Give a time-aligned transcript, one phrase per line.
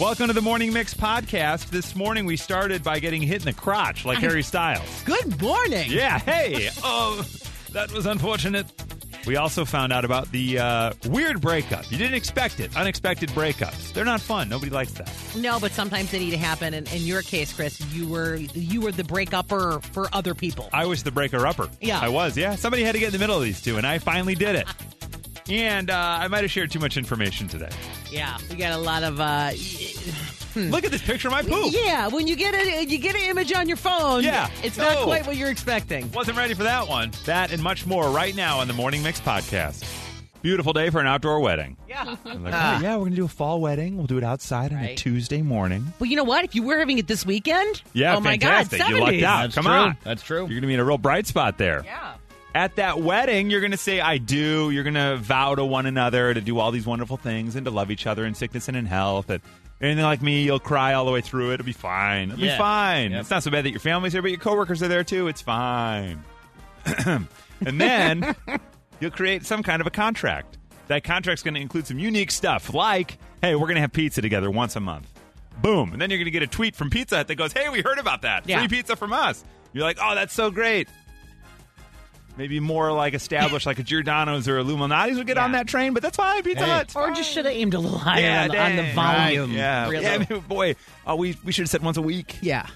[0.00, 1.70] Welcome to the Morning Mix podcast.
[1.70, 5.02] This morning we started by getting hit in the crotch like Harry Styles.
[5.04, 5.88] Good morning.
[5.88, 6.68] Yeah, hey.
[6.82, 7.24] Oh,
[7.72, 8.66] that was unfortunate.
[9.24, 11.90] We also found out about the uh, weird breakup.
[11.92, 12.76] You didn't expect it.
[12.76, 13.92] Unexpected breakups.
[13.92, 14.48] They're not fun.
[14.48, 15.10] Nobody likes that.
[15.36, 16.74] No, but sometimes they need to happen.
[16.74, 20.68] And in your case, Chris, you were you were the breakupper for other people.
[20.72, 21.70] I was the breaker upper.
[21.80, 22.00] Yeah.
[22.00, 22.36] I was.
[22.36, 22.56] Yeah.
[22.56, 24.66] Somebody had to get in the middle of these two, and I finally did it.
[25.48, 27.68] And uh, I might have shared too much information today.
[28.10, 29.20] yeah, we got a lot of.
[29.20, 29.50] uh
[30.56, 31.72] Look at this picture of my poop.
[31.74, 34.48] Yeah, when you get a you get an image on your phone, Yeah.
[34.62, 35.04] it's not No.
[35.04, 36.10] quite what you're expecting.
[36.12, 37.10] Wasn't ready for that one.
[37.24, 39.84] That and much more right now on the Morning Mix podcast.
[40.42, 41.76] Beautiful day for an outdoor wedding.
[41.88, 42.14] Yeah.
[42.24, 43.96] I'm like, oh, yeah, we're gonna do a fall wedding.
[43.96, 44.96] We'll do it outside on a Right.
[44.96, 45.92] Tuesday morning.
[45.98, 46.44] Well, you know what?
[46.44, 48.78] If you were having it this weekend, Yeah, oh my fantastic.
[48.78, 49.42] God, you lucked out.
[49.42, 49.72] That's Come true.
[49.72, 50.46] on, That's true.
[50.46, 51.82] You're gonna be in a real bright spot there.
[51.84, 52.14] Yeah.
[52.54, 56.40] At that wedding, you're gonna say "I do." You're gonna vow to one another to
[56.40, 59.28] do all these wonderful things and to love each other in sickness and in health.
[59.28, 59.42] And
[59.80, 61.54] anything like me, you'll cry all the way through it.
[61.54, 62.30] It'll be fine.
[62.30, 63.10] It'll be fine.
[63.10, 63.22] Yep.
[63.22, 65.26] It's not so bad that your family's there, but your coworkers are there too.
[65.26, 66.22] It's fine.
[67.06, 67.26] and
[67.60, 68.36] then
[69.00, 70.58] you'll create some kind of a contract.
[70.86, 74.22] That contract's going to include some unique stuff, like, "Hey, we're going to have pizza
[74.22, 75.08] together once a month."
[75.62, 77.68] Boom, and then you're going to get a tweet from Pizza Hut that goes, "Hey,
[77.68, 78.48] we heard about that.
[78.48, 78.58] Yeah.
[78.60, 80.88] Free pizza from us." You're like, "Oh, that's so great."
[82.36, 85.44] Maybe more like established, like a Giordano's or Lou Malnati's would get Yeah.
[85.44, 86.42] on that train, but that's fine.
[86.42, 86.70] Pizza Hey.
[86.70, 89.50] Hut, Or just should have aimed a little higher yeah, on, the, on the volume.
[89.50, 90.04] Right, Yeah, really.
[90.04, 90.14] yeah.
[90.28, 90.74] I mean, boy,
[91.06, 92.38] oh, we we should have said once a week.
[92.42, 92.66] Yeah.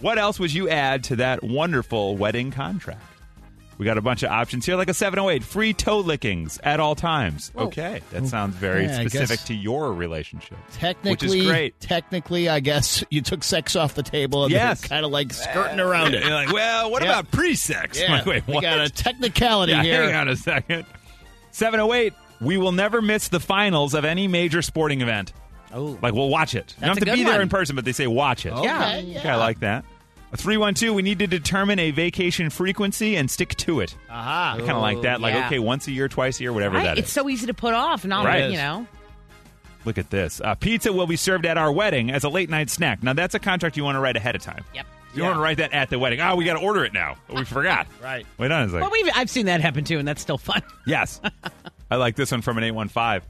[0.00, 3.00] What else would you add to that wonderful wedding contract?
[3.78, 6.94] We got a bunch of options here, like a 708, free toe lickings at all
[6.94, 7.52] times.
[7.54, 10.56] Okay, that sounds very Yeah, specific to your relationship.
[10.72, 11.78] Technically, which is great.
[11.80, 14.80] Technically, I guess you took sex off the table and Yes.
[14.86, 16.22] kind of like skirting around it.
[16.24, 17.10] You're like, well, what Yeah.
[17.10, 18.00] about pre-sex?
[18.00, 18.62] Yeah, like, wait, we what?
[18.62, 20.02] got a technicality yeah, here.
[20.04, 20.86] hang on a second.
[21.50, 25.32] 708, we will never miss the finals of any major sporting event.
[25.72, 25.98] Oh.
[26.00, 26.74] Like, we'll watch it.
[26.78, 27.40] you don't have to be there one.
[27.42, 28.52] in person, but they say watch it.
[28.54, 28.88] Yeah.
[28.98, 29.84] Okay, Okay, I like that.
[30.36, 33.96] A 312, we need to determine a vacation frequency and stick to it.
[34.10, 34.54] Aha.
[34.56, 35.18] I kind of like that.
[35.22, 35.46] Like, yeah.
[35.46, 36.84] okay, once a year, twice a year, whatever Right?
[36.84, 37.04] that is.
[37.04, 38.04] It's so easy to put off.
[38.04, 38.50] Not Right.
[38.50, 38.86] you know.
[39.86, 40.42] Look at this.
[40.44, 43.02] Uh, pizza will be served at our wedding as a late night snack.
[43.02, 44.62] Now, that's a contract you want to write ahead of time.
[44.74, 44.86] Yep.
[45.14, 46.20] You don't want to write that at the wedding.
[46.20, 47.16] Oh, we got to order it now.
[47.34, 47.86] We forgot.
[48.02, 48.26] Right.
[48.36, 48.80] Wait on a second.
[48.82, 50.60] Well, we've I've seen that happen too, and that's still fun.
[50.86, 51.18] Yes.
[51.90, 53.22] I like this one from an 815.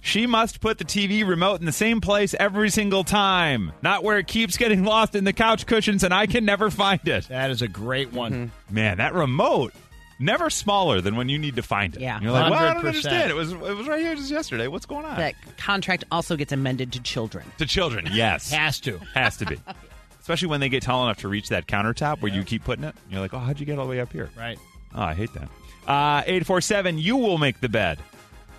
[0.00, 4.18] She must put the TV remote in the same place every single time, not where
[4.18, 7.28] it keeps getting lost in the couch cushions and I can never find it.
[7.28, 8.32] That is a great one.
[8.32, 8.74] Mm-hmm.
[8.74, 9.74] Man, that remote
[10.18, 12.00] never smaller than when you need to find it.
[12.00, 12.20] Yeah.
[12.20, 12.86] You're like, well, I don't 100%.
[12.86, 13.30] understand.
[13.30, 14.68] It was it was right here just yesterday.
[14.68, 15.16] What's going on?
[15.16, 17.44] That contract also gets amended to children.
[17.58, 18.50] to children, yes.
[18.58, 18.98] Has to.
[19.14, 19.58] Has to be.
[20.20, 22.94] Especially when they get tall enough to reach that countertop where you keep putting it.
[23.10, 24.28] You're like, oh, how'd you get all the way up here?
[24.36, 24.58] Right.
[24.94, 25.48] Oh, I hate that.
[25.86, 27.98] Uh, 847, you will make the bed.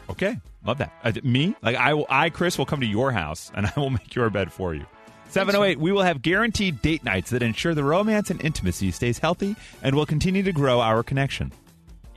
[0.10, 0.92] Okay, love that.
[1.04, 1.56] Uh, me?
[1.62, 4.30] Like, I, will, I, Chris, will come to your house and I will make your
[4.30, 4.86] bed for you.
[5.30, 9.56] 708, we will have guaranteed date nights that ensure the romance and intimacy stays healthy
[9.84, 11.52] and will continue to grow our connection.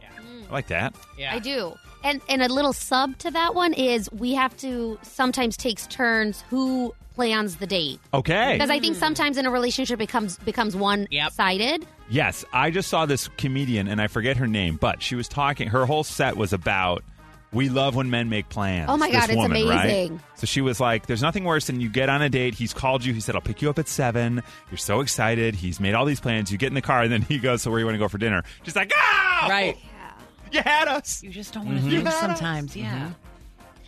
[0.00, 0.08] Yeah,
[0.48, 0.94] I like that.
[1.19, 1.34] Yeah.
[1.34, 1.75] I do.
[2.04, 6.42] And and a little sub to that one is we have to sometimes takes turns
[6.48, 8.00] who plans the date.
[8.12, 8.54] Okay.
[8.54, 11.32] Because I think sometimes in a relationship it becomes becomes one Yep.
[11.32, 11.86] sided.
[12.10, 15.69] Yes, I just saw this comedian, and I forget her name, but she was talking.
[15.69, 17.04] Her whole set was about
[17.53, 18.87] we love when men make plans.
[18.91, 19.85] Oh my This God, it's woman, right?
[19.85, 20.21] amazing.
[20.37, 22.55] So she was like, "There's nothing worse than you get on a date.
[22.55, 23.13] He's called you.
[23.13, 24.43] He said, "I'll pick you up at 7.
[24.71, 25.55] You're so excited.
[25.55, 26.51] He's made all these plans.
[26.51, 28.09] You get in the car, and then he goes, "So where you want to go
[28.09, 29.77] for dinner?" She's like, "Ah, Right.
[30.51, 32.77] You had us." You just don't want to think sometimes.
[32.77, 33.11] Yeah.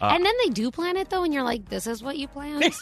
[0.05, 2.29] Uh, and then they do plan it though, and you're like, "This is what you
[2.29, 2.63] planned."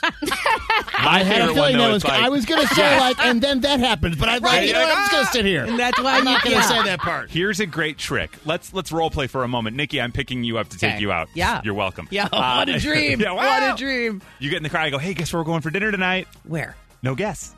[0.99, 2.03] I had a feeling that though, was.
[2.03, 4.67] is like- I was going to say like, and then that happens, but I like,
[4.67, 5.65] you know, what, I'm just going to sit here.
[5.65, 6.69] And that's why I'm not going to yeah.
[6.69, 7.31] say that part.
[7.31, 8.37] Here's a great trick.
[8.45, 9.77] Let's let's role play for a moment.
[9.77, 11.29] Nikki, I'm picking you up to take you out.
[11.35, 11.61] Yeah.
[11.65, 12.09] You're welcome.
[12.11, 12.29] Yeah.
[12.33, 13.21] Uh, what a dream.
[13.21, 14.23] yeah, What a dream.
[14.39, 14.81] You get in the car.
[14.81, 16.77] I go, "Hey, guess where we're going for dinner tonight?" Where?
[17.03, 17.55] No guess.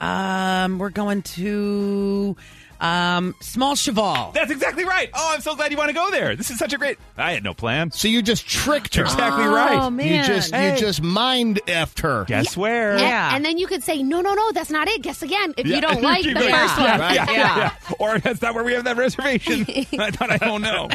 [0.00, 2.36] Um, we're going to
[2.80, 4.32] um Small Cheval.
[4.32, 5.10] That's exactly right.
[5.14, 6.34] Oh, I'm so glad you want to go there.
[6.36, 6.98] This is such a great.
[7.16, 7.90] I had no plan.
[7.90, 9.02] So you just tricked her.
[9.02, 9.90] Exactly Oh right.
[9.92, 10.06] man.
[10.06, 10.72] You just Hey.
[10.72, 12.24] you just mind effed her.
[12.24, 12.92] Guess where?
[12.92, 13.34] And- Yeah.
[13.36, 15.02] And then you could say, "No, no, no, that's not it.
[15.02, 15.76] Guess again." If Yeah.
[15.76, 16.54] you don't like Keep the going.
[16.54, 17.14] first yeah, one.
[17.14, 17.56] Yeah, yeah, Yeah.
[17.58, 17.94] yeah.
[17.98, 19.66] Or that's not where we have that reservation.
[19.98, 20.88] I thought I don't know.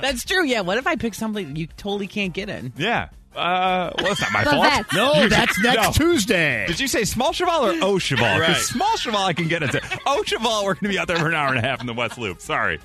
[0.00, 0.44] That's true.
[0.44, 0.60] Yeah.
[0.62, 2.72] What if I pick something you totally can't get in?
[2.76, 3.08] Yeah.
[3.34, 4.64] Uh, well, it's not my The fault.
[4.64, 4.92] vets.
[4.94, 6.06] No, that's next No.
[6.06, 6.66] Tuesday.
[6.66, 8.38] Did you say small cheval or Au Cheval?
[8.38, 8.62] Because Right.
[8.62, 9.80] small cheval I can get into.
[10.06, 11.86] Au Cheval we're going to be out there for an hour and a half in
[11.86, 12.40] the West Loop.
[12.40, 12.80] Sorry.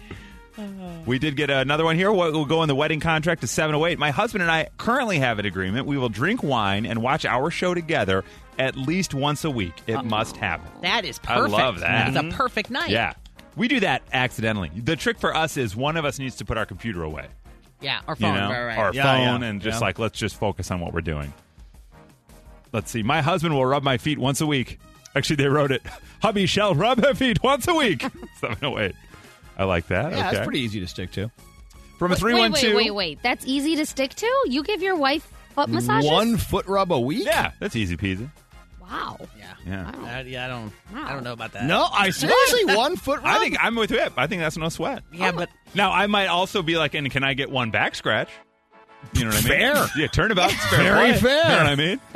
[0.58, 0.90] Uh-huh.
[1.06, 2.12] We did get another one here.
[2.12, 4.00] We'll we'll go in the wedding contract to 708.
[4.00, 5.86] My husband and I currently have an agreement.
[5.86, 8.24] We will drink wine and watch our show together
[8.58, 9.74] at least once a week.
[9.88, 10.04] It uh-huh.
[10.04, 10.72] must happen.
[10.82, 11.32] That is perfect.
[11.32, 11.58] I perfect.
[11.58, 12.08] love that.
[12.08, 12.38] It's a mm-hmm.
[12.38, 12.90] perfect night.
[12.90, 13.14] Yeah.
[13.58, 14.70] We do that accidentally.
[14.76, 17.28] The trick for us is one of us needs to put our computer away.
[17.86, 18.02] Yeah.
[18.08, 18.36] Our You phone.
[18.36, 18.50] know?
[18.50, 18.78] Right, right.
[18.80, 19.86] Our Yeah, phone yeah, and just yeah.
[19.86, 21.32] like let's just focus on what we're doing.
[22.74, 23.04] let's see.
[23.04, 24.80] My husband will rub my feet once a week.
[25.16, 25.82] Actually, they wrote it.
[26.22, 28.02] Hubby shall rub her feet once a week.
[28.42, 28.94] 708.
[29.58, 30.12] I like that.
[30.12, 30.32] Yeah, okay.
[30.36, 31.32] that's pretty easy to stick to.
[31.98, 32.76] From a Wait, 312.
[32.76, 33.20] wait, wait, wait.
[33.24, 34.44] That's easy to stick to?
[34.48, 36.10] You give your wife foot massages?
[36.12, 37.26] One foot rub a week?
[37.26, 38.30] Yeah, that's easy peasy.
[38.90, 39.18] Wow.
[39.38, 39.54] Yeah.
[39.66, 39.90] Yeah.
[40.20, 40.74] Uh, yeah, I don't.
[40.94, 41.66] I don't know about that.
[41.66, 43.26] No, I seriously one foot rub.
[43.28, 44.14] I think I'm with Whip.
[44.18, 45.04] I think that's no sweat.
[45.12, 48.30] Yeah, but Now, I might also be like, and can I get one back scratch?
[49.14, 49.58] You know what I mean?
[49.76, 49.88] Fair.
[49.98, 50.84] Yeah, turnabout's fair.
[50.96, 51.20] Very play.
[51.20, 51.44] fair.
[51.44, 52.00] You know what I mean?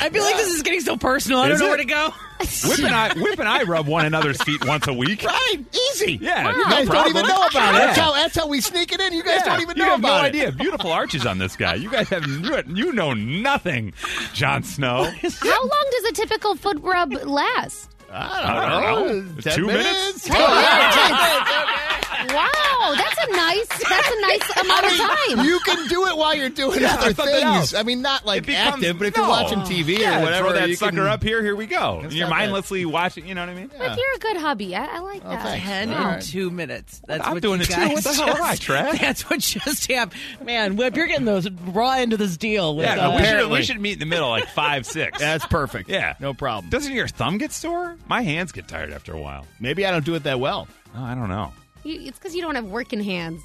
[0.00, 1.40] I feel like this is getting so personal.
[1.40, 1.68] I don't know it?
[1.68, 2.10] where to go.
[2.68, 5.24] Whip and I, Whip and I rub one another's feet once a week.
[5.24, 5.56] right,
[5.92, 6.18] easy.
[6.22, 7.16] Yeah, you no guys don't problem.
[7.16, 7.78] even know about it.
[7.78, 7.86] Yeah.
[7.86, 9.12] That's how that's how we sneak it in.
[9.12, 10.28] You guys Yeah, don't even you know have about no it.
[10.28, 10.52] idea.
[10.52, 11.74] Beautiful arches on this guy.
[11.74, 13.92] You guys have you, you know nothing,
[14.32, 15.04] Jon Snow.
[15.04, 17.90] How long does a typical foot rub last?
[18.10, 19.42] I don't know.
[19.42, 20.24] Two Ten minutes?
[20.24, 21.99] Ten minutes.
[22.28, 25.44] Wow, that's a nice that's a nice amount of time.
[25.46, 27.42] You can do it while you're doing Yeah, other something things.
[27.44, 27.74] else.
[27.74, 29.22] I mean, not like It becomes- active, but if no.
[29.22, 31.42] you're watching TV Yeah, or whatever, throw that you sucker can, up here.
[31.42, 32.00] Here we go.
[32.00, 32.38] And you're not bad.
[32.38, 33.26] mindlessly watching.
[33.26, 33.70] You know what I mean?
[33.76, 34.74] But you're a good hubby.
[34.76, 35.42] I, I like Oh, that.
[35.42, 35.64] thanks.
[35.66, 36.22] Ten All and right.
[36.22, 37.00] two minutes.
[37.06, 37.74] That's I'm what doing you it too.
[37.74, 38.98] guys What the hell am I, just- Trav?
[39.00, 40.20] That's what just happened.
[40.44, 42.76] Man, Whip, you're getting those raw into this deal.
[42.76, 43.58] With, Yeah, uh, we should, apparently.
[43.58, 45.18] we should meet in the middle, like five, six.
[45.20, 45.88] That's perfect.
[45.88, 46.14] Yeah.
[46.20, 46.70] no problem.
[46.70, 47.96] Doesn't your thumb get sore?
[48.08, 49.46] My hands get tired after a while.
[49.58, 50.68] Maybe I don't do it that well.
[50.96, 51.52] Oh, I don't know.
[51.84, 53.42] You, it's because you don't have working hands.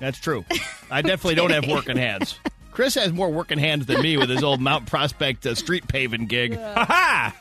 [0.00, 0.44] That's true.
[0.90, 2.38] I definitely don't have working hands.
[2.70, 6.26] Chris has more working hands than me with his old Mount Prospect uh, street paving
[6.26, 6.56] gig.
[6.56, 7.36] Ha ha!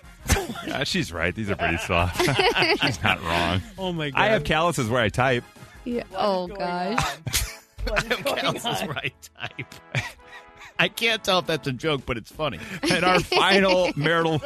[0.65, 1.33] Yeah, she's right.
[1.33, 2.18] These are pretty soft.
[2.81, 3.62] she's not wrong.
[3.77, 4.19] oh my god!
[4.19, 5.44] I have calluses where I type.
[5.86, 6.04] Yeah.
[6.15, 7.18] Oh gosh.
[7.86, 9.75] Calluses right type.
[10.77, 12.59] I can't tell if that's a joke, but it's funny.
[12.92, 14.42] And our final marital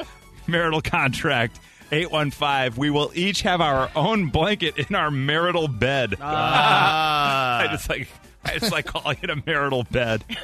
[0.46, 1.60] marital contract,
[1.92, 6.16] 815, we will each have our own blanket in our marital bed.
[6.22, 7.60] Ah.
[7.64, 8.08] I just like
[8.46, 10.24] I just like calling it a marital bed.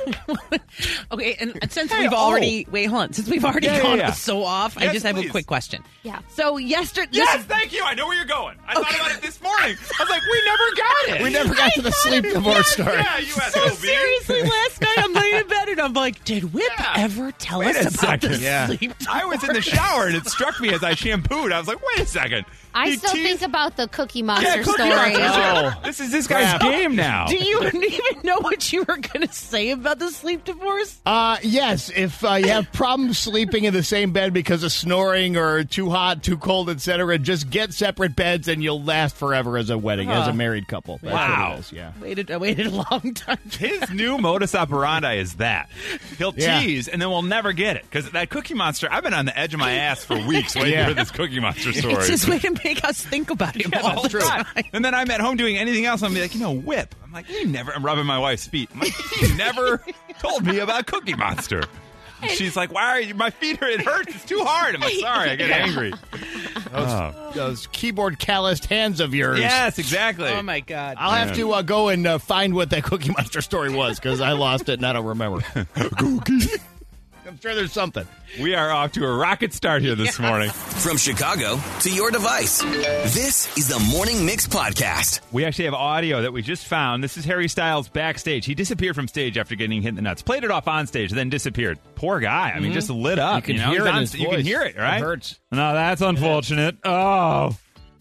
[1.12, 2.18] Okay, and since Hey, we've oh.
[2.18, 3.14] already wait, hold on.
[3.14, 4.12] Since we've already Yeah, yeah, gone yeah.
[4.12, 5.28] so off, I Yes, just have please.
[5.28, 5.84] a quick question.
[6.04, 6.20] Yeah.
[6.30, 7.82] So yesterday, Yes, thank you.
[7.84, 8.58] I know where you're going.
[8.68, 9.76] I thought about it this morning.
[10.00, 11.24] I was like, we never got it.
[11.24, 12.94] We never got to the sleep divorce story.
[12.94, 13.78] Yeah, you so SOB.
[13.78, 16.94] seriously, last night I'm laying in bed and I'm like, did Whip Yeah.
[16.98, 18.32] ever tell Wait us a about second.
[18.34, 18.68] the Yeah.
[18.68, 18.94] sleep?
[19.10, 21.52] I was in the shower and it struck me as I shampooed.
[21.52, 22.46] I was like, wait a second.
[22.78, 24.90] I still teased- think about the Cookie Monster yeah, Cookie story.
[24.90, 25.76] Monster.
[25.78, 25.82] Oh.
[25.84, 26.62] This is this guy's Crap.
[26.62, 27.26] game now.
[27.28, 31.00] Do you even know what you were going to say about the sleep divorce?
[31.06, 35.38] Uh, yes, if uh, you have problems sleeping in the same bed because of snoring
[35.38, 39.70] or too hot, too cold, etc., just get separate beds and you'll last forever as
[39.70, 41.00] a wedding, as a married couple.
[41.02, 41.50] That's Wow.
[41.50, 41.92] What it is, yeah.
[42.02, 43.38] Waited, I waited a long time.
[43.50, 45.70] His new modus operandi is that
[46.18, 46.62] he'll Yeah.
[46.62, 48.88] tease and then we'll never get it because that Cookie Monster.
[48.92, 50.88] I've been on the edge of my ass for weeks waiting Yeah.
[50.90, 51.94] for this Cookie Monster story.
[51.96, 54.20] It's his way to make us think about him Yeah, all the true.
[54.22, 54.46] time.
[54.74, 56.04] And then I'm at home doing anything else.
[56.04, 56.94] I'm like, you know, whip.
[57.04, 57.72] I'm like, you never.
[57.72, 58.70] I'm rubbing my wife's feet.
[58.74, 59.84] I'm like, you never
[60.20, 61.64] told me about Cookie Monster.
[62.22, 63.14] And She's like, why are you?
[63.14, 63.68] My feet are.
[63.68, 64.16] It hurts.
[64.16, 64.74] It's too hard.
[64.74, 65.30] I'm like, sorry.
[65.30, 65.94] I get angry.
[66.74, 67.32] Oh.
[67.36, 69.40] Those keyboard calloused hands of yours.
[69.40, 70.28] Yes, exactly.
[70.30, 70.98] Oh my god!
[71.00, 74.20] I'll have to uh, go and uh, find what that Cookie Monster story was because
[74.20, 75.44] I lost it and I don't remember.
[77.28, 78.08] I'm sure there's something.
[78.40, 80.50] We are off to a rocket start here this morning.
[80.50, 85.20] From Chicago to your device, this is the Morning Mix Podcast.
[85.34, 87.04] We actually have audio that we just found.
[87.04, 88.46] This is Harry Styles backstage.
[88.46, 90.22] He disappeared from stage after getting hit in the nuts.
[90.22, 91.80] Played it off on stage, then disappeared.
[91.96, 92.54] Poor guy.
[92.56, 93.02] I mean, just mm-hmm.
[93.02, 93.46] lit up.
[93.46, 93.72] You can know?
[93.72, 95.02] hear it on- his You can hear it, It right?
[95.02, 95.38] hurts.
[95.52, 96.78] No, that's unfortunate.
[96.86, 97.58] Oh.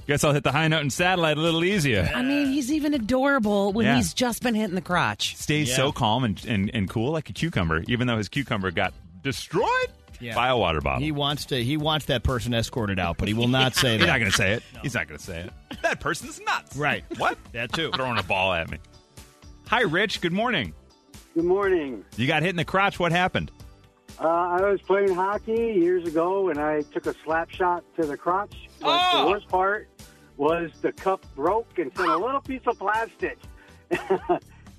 [0.06, 2.08] Guess I'll hit the high note in satellite a little easier.
[2.14, 3.96] I mean, he's even adorable when Yeah.
[3.96, 5.34] he's just been hitting the crotch.
[5.36, 5.76] Stays Yeah.
[5.76, 8.94] so calm and, and, and cool like a cucumber, even though his cucumber got
[9.26, 9.88] destroyed
[10.20, 10.34] Yeah.
[10.34, 11.02] by a water bottle.
[11.02, 11.62] He wants to.
[11.62, 14.00] He wants that person escorted out, but he will not say that.
[14.04, 14.62] He's not going to say it.
[14.82, 15.52] He's not going to say it.
[15.82, 16.76] That person's nuts.
[16.76, 17.04] Right.
[17.18, 17.36] What?
[17.52, 17.90] That too.
[17.94, 18.78] Throwing a ball at me.
[19.68, 20.20] Hi, Rich.
[20.20, 20.72] Good morning.
[21.34, 22.04] Good morning.
[22.16, 22.98] You got hit in the crotch.
[22.98, 23.50] What happened?
[24.18, 28.16] Uh, I was playing hockey years ago, and I took a slap shot to the
[28.16, 28.54] crotch.
[28.80, 29.24] But Oh!
[29.24, 29.88] the worst part
[30.38, 33.38] was the cup broke and sent a little piece of plastic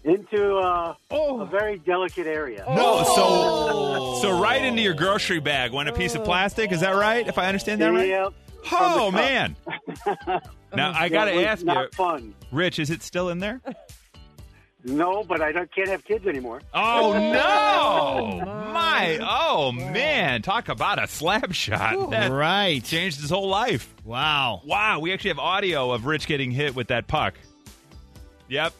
[0.08, 2.64] into uh, a very delicate area.
[2.68, 6.72] No, so so right into your grocery bag went a piece of plastic.
[6.72, 7.28] Is that right?
[7.28, 8.08] If I understand that right?
[8.08, 8.34] Yep.
[8.72, 10.20] Oh From the cup.
[10.28, 10.42] man!
[10.76, 12.34] now I got to it was ask not you, fun.
[12.52, 13.62] Rich, is it still in there?
[14.84, 16.62] No, but I don't, can't have kids anymore.
[16.74, 18.46] Oh no!
[18.72, 20.42] My oh man!
[20.44, 22.12] Talk about a slap shot.
[22.12, 22.82] That Right.
[22.82, 23.94] changed his whole life.
[24.06, 24.62] Wow.
[24.64, 27.34] Wow, we actually have audio of Rich getting hit with that puck.
[28.48, 28.72] Yep.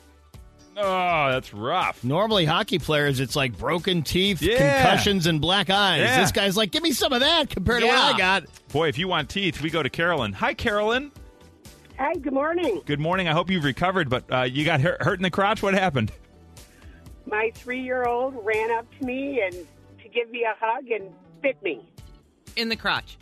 [0.80, 2.04] Oh, that's rough.
[2.04, 4.84] Normally, hockey players, it's like broken teeth, Yeah.
[4.84, 6.02] concussions, and black eyes.
[6.02, 6.22] Yeah.
[6.22, 8.44] This guy's like, give me some of that compared to what I got.
[8.72, 10.34] Boy, if you want teeth, we go to Carolyn.
[10.34, 11.12] Hi, Carolyn.
[11.98, 12.82] Hi, good morning.
[12.86, 13.28] Good morning.
[13.28, 15.64] I hope you've recovered, but uh, you got hurt, hurt in the crotch.
[15.64, 16.12] What happened?
[17.26, 21.10] My three year old ran up to me and to give me a hug and
[21.42, 21.82] bit me
[22.56, 23.18] In the crotch.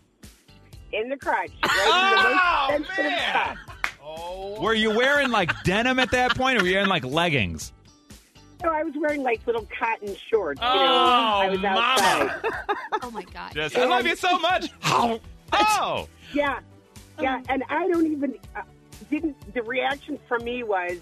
[0.91, 1.51] in the crotch.
[1.63, 3.57] Right in the most sensitive spot.
[4.61, 7.71] Were you wearing like denim at that point, or were you wearing like leggings?
[8.61, 10.59] So I was wearing like little cotton shorts.
[10.61, 12.51] You know, Oh, I was outside.
[13.03, 13.53] Oh my god.
[13.53, 14.69] Just, I love you so much.
[15.53, 16.59] Oh, Yeah,
[17.19, 18.61] yeah, and I don't even uh,
[19.09, 19.53] didn't.
[19.53, 20.97] The reaction from me was,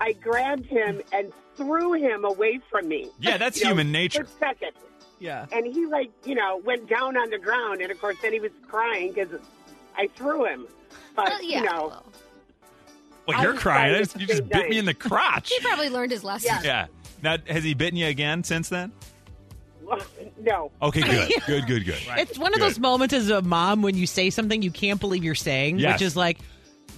[0.00, 3.10] I grabbed him and threw him away from me.
[3.20, 4.24] Yeah, that's You know, human nature.
[4.24, 4.70] For a second,
[5.18, 5.46] Yeah.
[5.52, 8.40] and he like you know went down on the ground, and of course then he
[8.40, 9.28] was crying because
[9.98, 10.66] I threw him.
[11.16, 11.58] But Well, yeah.
[11.60, 12.04] you know, well,
[13.30, 13.92] well, I you're was crying.
[13.94, 15.50] crying at You just same bit me in the crotch.
[15.50, 16.50] he probably learned his lesson.
[16.62, 16.62] Yeah.
[16.62, 16.86] Yeah.
[17.22, 18.92] Now, has he bitten you again since then?
[20.40, 20.70] no.
[20.80, 21.98] Okay, good, good, good, good.
[22.16, 22.66] It's one of Good.
[22.68, 25.94] those moments as a mom when you say something you can't believe you're saying, Yes.
[25.94, 26.38] which is like,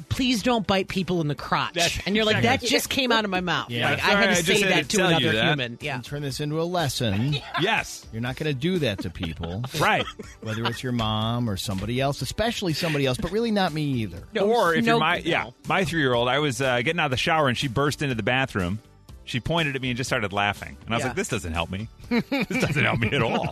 [0.09, 1.75] please don't bite people in the crotch.
[1.75, 2.67] That's- and you're like, exactly.
[2.69, 3.71] that just came out of my mouth.
[3.71, 3.91] Yeah.
[3.91, 5.45] Like, I had to just say had that to to another that.
[5.45, 5.79] human.
[5.81, 5.97] Yeah.
[5.97, 7.37] And turn this into a lesson.
[7.61, 10.05] Yes, You're not going to do that to people, right.
[10.41, 14.25] whether it's your mom or somebody else, especially somebody else, but really not me either.
[14.35, 15.23] No, or if no, you're my no.
[15.25, 17.69] yeah my three year old, I was uh, getting out of the shower and she
[17.69, 18.81] burst into the bathroom.
[19.25, 21.09] She pointed at me and just started laughing, and I was Yeah.
[21.09, 21.89] like, "This doesn't help me.
[22.09, 23.47] this doesn't help me at all.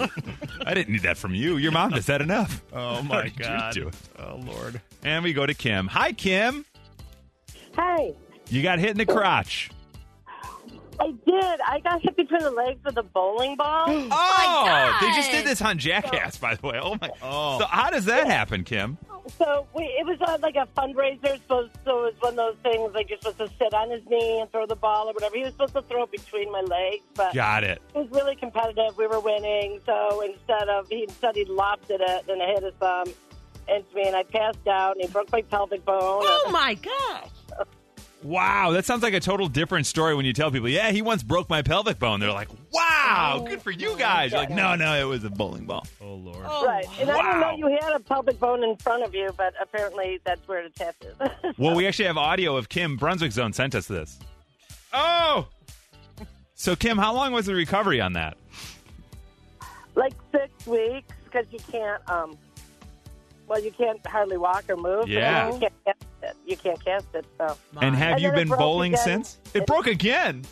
[0.66, 1.56] I didn't need that from you.
[1.58, 2.60] Your mom does that enough.
[2.72, 3.94] Oh, my did you do it?
[4.18, 4.80] Oh, Lord.
[5.04, 5.86] And we go to Kim.
[5.88, 6.64] Hi, Kim.
[7.76, 8.14] Hey,
[8.48, 9.70] You got hit in the crotch.
[10.98, 11.60] I did.
[11.66, 13.86] I got hit between the legs with a bowling ball.
[13.88, 15.00] Oh, oh, my god.
[15.02, 16.78] they just did this on Jackass, by the way.
[16.82, 17.10] Oh my!
[17.22, 17.58] Oh.
[17.60, 18.98] So how does that happen, Kim?
[19.38, 21.36] So we, it was uh, like a fundraiser.
[21.36, 24.02] Supposed, so it was one of those things like you're supposed to sit on his
[24.08, 25.36] knee and throw the ball or whatever.
[25.36, 27.80] He was supposed to throw it between my legs, but Got it.
[27.94, 28.96] it was really competitive.
[28.96, 32.74] We were winning, so instead of he instead he lofted it and I hit his
[32.80, 33.06] thumb
[33.68, 35.98] into me, and I passed out, and he broke my pelvic bone.
[36.24, 37.28] Oh, my gosh.
[38.22, 41.22] Wow, that sounds like a total different story when you tell people, "Yeah, he once
[41.22, 44.94] broke my pelvic bone." They're like, "Wow, good for you guys." You're like, "No, no,
[45.00, 46.44] it was a bowling ball." Oh, Lord.
[46.44, 49.54] Right, and I didn't know you had a pelvic bone in front of you, but
[49.60, 51.14] apparently that's where it attaches.
[51.58, 54.18] Well, we actually have audio of Kim Brunswick Zone sent us this.
[54.92, 55.48] Oh,
[56.54, 58.36] so Kim, how long was the recovery on that?
[59.96, 62.38] like six weeks because you can't um
[63.48, 65.50] well you can't hardly walk or move Yeah.
[66.50, 68.94] You can't cast it you can't cast it so And have And you been bowling
[68.94, 69.04] again.
[69.24, 69.38] since?
[69.54, 70.44] It broke again.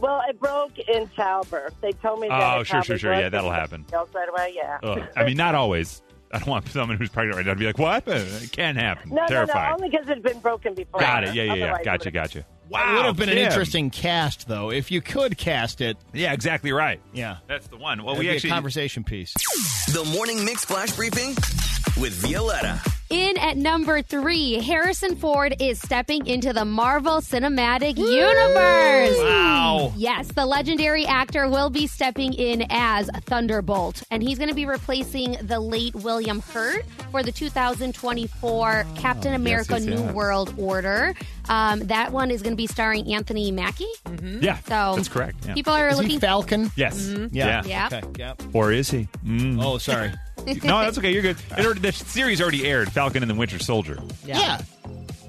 [0.00, 3.14] well it broke in childbirth they told me that Oh, it sure, sure, sure.
[3.14, 3.84] Yeah, that'll but happen.
[3.92, 5.02] else right away yeah Ugh.
[5.16, 6.02] I mean, not always.
[6.34, 8.04] I don't want someone who's pregnant right now to be like, "What?
[8.08, 11.34] It can't happen." no no no only because it's been broken before Got it.
[11.34, 11.64] Yeah, yeah, yeah.
[11.64, 12.38] Otherwise it Gotcha, would've- gotcha.
[12.38, 14.70] It Wow, would have been an interesting cast, though.
[14.70, 17.02] If you could cast it, Yeah, exactly right.
[17.12, 17.36] yeah.
[17.48, 17.98] That's the one.
[18.02, 19.34] Well, That'd we be actually a conversation piece.
[19.92, 21.34] The Morning Mix Flash Briefing
[22.00, 22.80] with Violetta.
[23.12, 29.18] In at number three, Harrison Ford is stepping into the Marvel Cinematic Universe.
[29.18, 29.92] Wow.
[29.98, 34.64] Yes, the legendary actor will be stepping in as Thunderbolt, and he's going to be
[34.64, 40.14] replacing the late William Hurt for the 2024 Captain America yes, New yes.
[40.14, 41.12] World Order.
[41.50, 43.84] Um, that one is going to be starring Anthony Mackie.
[44.40, 45.44] Yeah, So that's correct.
[45.46, 45.52] Yeah.
[45.52, 46.12] People are Is looking.
[46.12, 46.70] he Falcon?
[46.76, 47.12] Yes.
[47.30, 47.62] Yeah.
[47.66, 47.90] Yeah.
[47.92, 48.02] Okay.
[48.18, 48.42] Yep.
[48.54, 49.06] Or is he?
[49.22, 49.62] Mm.
[49.62, 50.12] Oh, sorry.
[50.64, 51.12] No, that's okay.
[51.12, 51.36] You're good.
[51.56, 54.60] It already- the series already aired, Falcon and the Winter Soldier, yeah.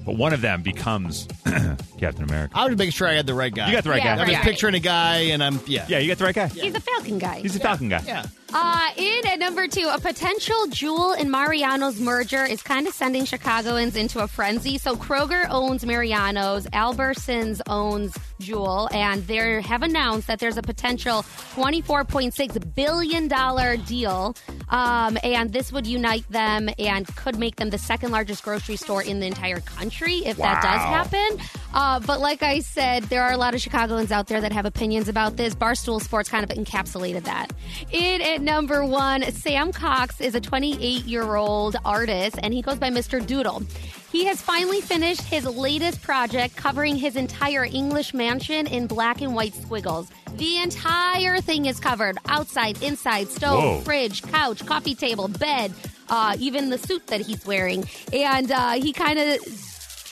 [0.04, 1.26] but one of them becomes
[1.98, 2.52] Captain America.
[2.56, 3.66] I was making sure I had the right guy.
[3.68, 4.22] You got the right Yeah, guy.
[4.22, 4.44] I was right.
[4.44, 5.86] picturing a guy, and I'm yeah.
[5.88, 6.48] Yeah, you got the right guy.
[6.48, 7.40] He's a Falcon guy.
[7.40, 8.02] He's a Falcon guy.
[8.06, 8.26] Yeah.
[8.56, 13.24] Uh, in at number two, a potential Jewel and Mariano's merger is kind of sending
[13.24, 14.78] Chicagoans into a frenzy.
[14.78, 21.22] So Kroger owns Mariano's, Albertsons owns Jewel, and they have announced that there's a potential
[21.54, 24.36] $24.6 billion deal.
[24.68, 29.02] Um, and this would unite them and could make them the second largest grocery store
[29.02, 31.38] in the entire country if that does happen.
[31.72, 34.64] Uh, but like I said, there are a lot of Chicagoans out there that have
[34.64, 35.54] opinions about this.
[35.54, 37.52] Barstool Sports kind of encapsulated that.
[37.90, 42.78] In at number one, Sam Cox is a 28 year old artist, and he goes
[42.78, 43.24] by Mr.
[43.24, 43.62] Doodle.
[44.14, 49.34] He has finally finished his latest project covering his entire English mansion in black and
[49.34, 50.08] white squiggles.
[50.36, 53.80] The entire thing is covered outside, inside, stove, Whoa.
[53.80, 55.74] fridge, couch, coffee table, bed,
[56.08, 57.88] uh, even the suit that he's wearing.
[58.12, 59.40] And uh, he kind of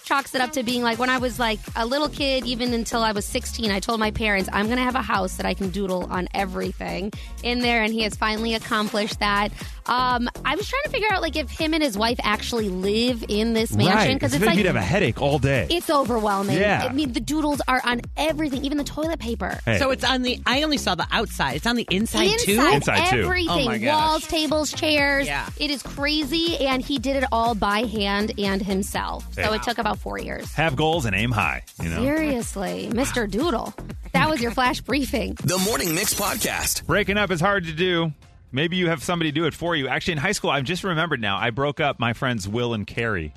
[0.05, 3.03] chalks it up to being like when I was like a little kid, even until
[3.03, 5.55] I was 16, I told my parents, I'm going to have a house that I
[5.55, 7.83] can doodle on everything in there.
[7.83, 9.53] And he has finally accomplished that.
[9.87, 13.25] Um, I was trying to figure out like if him and his wife actually live
[13.29, 15.67] in this mansion because I it's think like you'd have a headache all day.
[15.71, 16.57] it's overwhelming.
[16.59, 16.87] Yeah.
[16.89, 19.59] I mean, the doodles are on everything, even the toilet paper.
[19.65, 19.79] Hey.
[19.79, 20.41] So it's on the.
[20.47, 21.57] I only saw the outside.
[21.57, 22.53] It's on the inside, too.
[22.53, 23.23] Inside, Inside, too.
[23.23, 23.49] everything.
[23.51, 23.93] Oh, my gosh.
[23.95, 25.27] Walls, tables, chairs.
[25.27, 25.49] Yeah.
[25.59, 26.59] It is crazy.
[26.67, 29.27] And he did it all by hand and himself.
[29.35, 29.57] So Hey.
[29.57, 30.53] it took about four years.
[30.55, 31.65] Have goals and aim high.
[31.83, 32.03] You know.
[32.03, 33.31] Seriously, Mr.
[33.31, 33.75] Doodle.
[34.13, 35.35] That was your flash briefing.
[35.45, 36.87] The Morning Mix Podcast.
[36.87, 38.13] Breaking up is hard to do.
[38.53, 39.89] Maybe you have somebody do it for you.
[39.89, 41.39] Actually, in high school, I've just remembered now.
[41.39, 43.33] I broke up my friends Will and Carrie.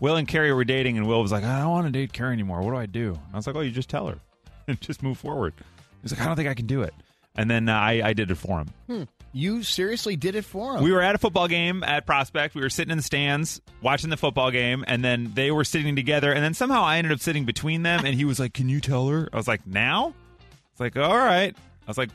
[0.00, 2.32] Will and Carrie were dating, and Will was like, "I don't want to date Carrie
[2.32, 2.60] anymore.
[2.62, 4.18] What do I do?" I was like, "Oh, you just tell her,
[4.68, 5.54] and just move forward."
[6.02, 6.94] He's like, "I don't think I can do it."
[7.36, 9.08] And then uh, I, I did it for him.
[9.32, 10.82] You seriously did it for him.
[10.82, 12.56] We were at a football game at Prospect.
[12.56, 15.94] We were sitting in the stands watching the football game, and then they were sitting
[15.94, 16.32] together.
[16.32, 18.80] And then somehow I ended up sitting between them, and he was like, "Can you
[18.80, 20.14] tell her?" I was like, "Now?"
[20.72, 22.10] It's like, "All right." I was like,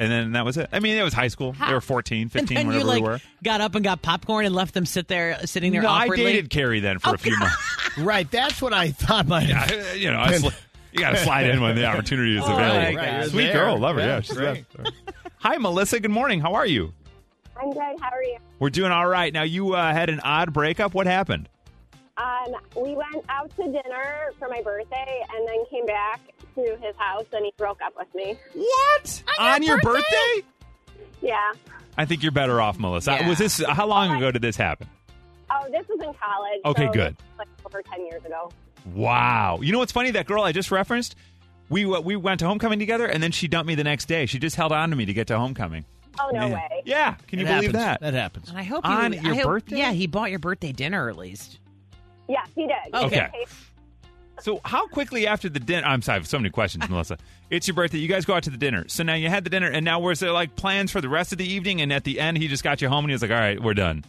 [0.00, 0.68] and then that was it.
[0.72, 1.52] I mean, it was high school.
[1.52, 3.20] They were 14, And 15, then you whatever like we were.
[3.44, 6.24] got up and got popcorn and left them sit there, sitting there No, I awkwardly.
[6.24, 7.56] dated Carrie then for a few months.
[7.98, 8.28] right.
[8.28, 9.28] That's what I thought.
[9.28, 10.54] My I- you know, I sli-
[10.92, 12.96] you got to slide in when the opportunity is Oh, available.
[12.96, 13.28] right, right.
[13.30, 13.52] Sweet There.
[13.66, 14.00] girl, love her.
[14.02, 14.64] Yeah, Yeah, she's great.
[15.38, 16.00] Hi, Melissa.
[16.00, 16.40] Good morning.
[16.40, 16.92] How are you?
[17.60, 17.80] I'm good.
[18.00, 18.38] How are you?
[18.58, 19.32] We're doing all right.
[19.32, 20.94] Now, you uh, had an odd breakup.
[20.94, 21.48] What happened?
[22.16, 26.20] Um, we went out to dinner for my birthday and then came back
[26.54, 28.36] to his house and he broke up with me.
[28.54, 29.22] What?
[29.38, 30.42] On your birthday?
[31.22, 31.36] Yeah.
[31.98, 33.12] I think you're better off, Melissa.
[33.12, 33.28] Yeah.
[33.28, 34.88] Was this how long ago did this happen?
[35.50, 36.60] Oh, this was in college.
[36.64, 37.16] Okay, so good.
[37.38, 38.50] Like over 10 years ago.
[38.94, 39.58] Wow.
[39.62, 40.12] You know what's funny?
[40.12, 41.16] That girl I just referenced,
[41.68, 44.26] we uh, we went to homecoming together, and then she dumped me the next day.
[44.26, 45.84] She just held on to me to get to homecoming.
[46.18, 46.54] Oh, no Yeah.
[46.54, 46.82] way.
[46.84, 47.14] Yeah.
[47.26, 47.72] Can you believe happens.
[47.74, 48.00] that?
[48.00, 48.48] That happens.
[48.48, 49.76] And I hope On you, your I hope- birthday?
[49.78, 51.58] Yeah, he bought your birthday dinner at least.
[52.28, 52.94] Yeah, he did.
[52.94, 53.28] Okay.
[53.32, 53.48] He paid-
[54.42, 55.86] So how quickly after the dinner?
[55.86, 57.18] I'm sorry, I have so many questions, Melissa.
[57.50, 57.98] It's your birthday.
[57.98, 58.84] You guys go out to the dinner.
[58.88, 61.32] So now you had the dinner, and now was there like plans for the rest
[61.32, 61.80] of the evening?
[61.80, 63.62] And at the end, he just got you home, and he was like, "All right,
[63.62, 64.04] we're done."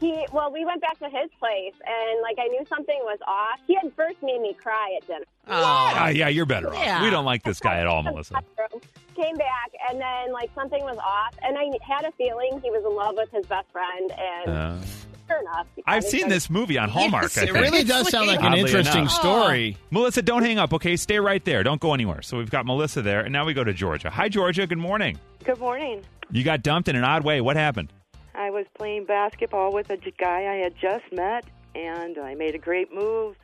[0.00, 3.60] He, well, we went back to his place and like I knew something was off.
[3.66, 5.24] He had first made me cry at dinner.
[5.48, 6.82] Ah, yeah, you're better off.
[6.82, 7.02] Yeah.
[7.02, 8.42] We don't like this guy at all, Melissa.
[9.16, 12.82] Came back and then like something was off and I had a feeling he was
[12.84, 14.76] in love with his best friend and Uh,
[15.28, 15.66] sure enough.
[15.86, 17.24] I've seen this movie on Hallmark.
[17.24, 19.12] Yes, it really does sound like an Oddly interesting enough.
[19.12, 19.76] story.
[19.90, 20.72] Melissa, don't hang up.
[20.72, 21.62] Okay, stay right there.
[21.62, 22.22] Don't go anywhere.
[22.22, 24.08] So we've got Melissa there, and now we go to Georgia.
[24.10, 24.66] Hi, Georgia.
[24.66, 25.18] Good morning.
[25.44, 26.02] Good morning.
[26.30, 27.40] You got dumped in an odd way.
[27.42, 27.92] What happened?
[28.34, 31.44] I was playing basketball with a guy I had just met,
[31.74, 33.36] and I made a great move.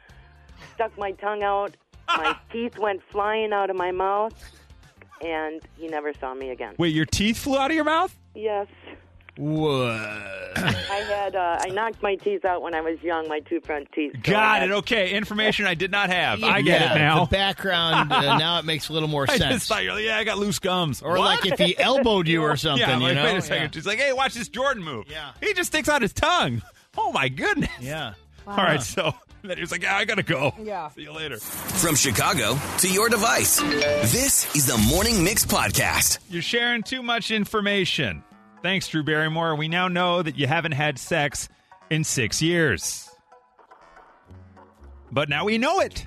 [0.75, 1.77] Stuck my tongue out.
[2.09, 4.33] My teeth went flying out of my mouth,
[5.25, 6.75] and he never saw me again.
[6.79, 8.17] Wait, your teeth flew out of your mouth?
[8.35, 8.67] Yes,
[9.37, 9.93] What?
[10.57, 11.37] I had.
[11.37, 13.29] Uh, I knocked my teeth out when I was young.
[13.29, 14.13] My two front teeth.
[14.25, 14.73] So Got had- it.
[14.75, 16.43] Okay, information I did not have.
[16.43, 17.25] I get yeah, it now.
[17.25, 19.55] The background uh, now it makes a little more I sense.
[19.55, 21.03] just thought yeah, I got loose gums.
[21.03, 21.21] or What?
[21.21, 22.89] like if he elbowed you or something.
[22.89, 23.25] yeah, like, you know?
[23.25, 23.75] wait a second.
[23.75, 25.05] She's like, hey, watch this Jordan move.
[25.09, 25.31] Yeah.
[25.41, 26.63] He just sticks out his tongue.
[27.01, 27.71] Oh my goodness.
[27.81, 28.15] Yeah.
[28.45, 30.53] All right, so then he was like, yeah, I gotta go.
[30.63, 30.89] Yeah.
[30.91, 31.39] See you later.
[31.39, 36.19] From Chicago to your device, this is the Morning Mix Podcast.
[36.29, 38.25] You're sharing too much information.
[38.63, 39.55] Thanks, Drew Barrymore.
[39.55, 41.49] We now know that you haven't had sex
[41.91, 43.09] in six years.
[45.11, 46.07] But now we know it.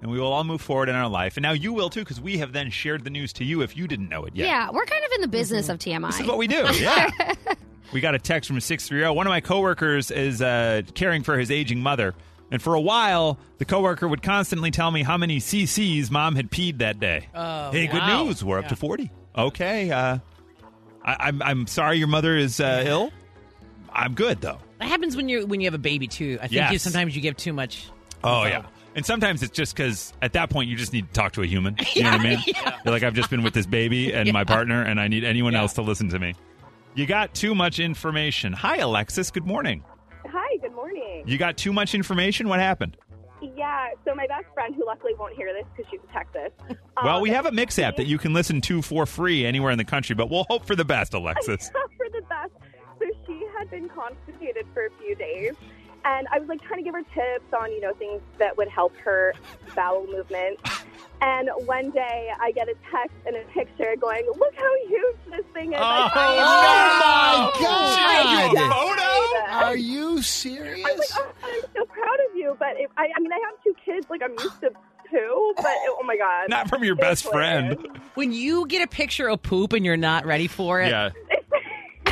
[0.00, 1.36] And we will all move forward in our life.
[1.36, 3.76] And now you will too, because we have then shared the news to you if
[3.76, 4.46] you didn't know it yet.
[4.46, 6.06] Yeah, we're kind of in the business of TMI.
[6.06, 6.64] This is what we do.
[6.74, 7.10] Yeah.
[7.92, 9.16] we got a text from a 630.
[9.16, 12.14] One of my coworkers is uh, caring for his aging mother.
[12.50, 16.50] And for a while, the coworker would constantly tell me how many CCs mom had
[16.50, 17.28] peed that day.
[17.34, 18.42] Oh, hey, good news.
[18.42, 19.10] We're up to 40.
[19.36, 19.90] Okay.
[19.90, 20.18] Uh,
[21.04, 23.10] I, I'm, I'm sorry your mother is uh, ill.
[23.92, 24.58] I'm good, though.
[24.78, 26.38] That happens when you when you have a baby too.
[26.40, 26.72] I think Yes.
[26.72, 27.88] you sometimes you give too much.
[28.22, 28.64] Oh, yeah.
[28.94, 31.46] And sometimes it's just because at that point you just need to talk to a
[31.46, 31.76] human.
[31.94, 32.38] You know what I mean?
[32.84, 35.54] You're like, I've just been with this baby and my partner, and I need anyone
[35.54, 36.34] else to listen to me.
[36.94, 38.52] You got too much information.
[38.52, 39.30] Hi, Alexis.
[39.30, 39.84] Good morning.
[40.60, 41.22] Good morning.
[41.26, 42.48] You got too much information?
[42.48, 42.96] What happened?
[43.40, 46.50] Yeah, so my best friend, who luckily won't hear this because she's in Texas.
[47.00, 49.70] Well, um, we have a mix app that you can listen to for free anywhere
[49.70, 51.70] in the country, but we'll hope for the best, Alexis.
[51.70, 52.50] for the best.
[52.98, 55.52] So she had been constipated for a few days,
[56.04, 58.66] and I was like trying to give her tips on you know things that would
[58.66, 59.32] help her
[59.76, 60.58] bowel movement.
[61.20, 65.44] And one day I get a text and a picture going, "Look how huge this
[65.52, 68.72] thing is!" I Oh, finally- oh, my She got you a God.
[68.72, 69.66] photo?
[69.66, 70.84] Are you I was serious?
[70.84, 73.74] like, oh, I'm so proud of you, but if, I, I mean, I have two
[73.84, 74.06] kids.
[74.08, 74.70] Like I'm used to
[75.10, 77.76] two, but oh my god, Not from your It's best friend.
[78.14, 81.10] When you get a picture of poop and you're not ready for it, Yeah.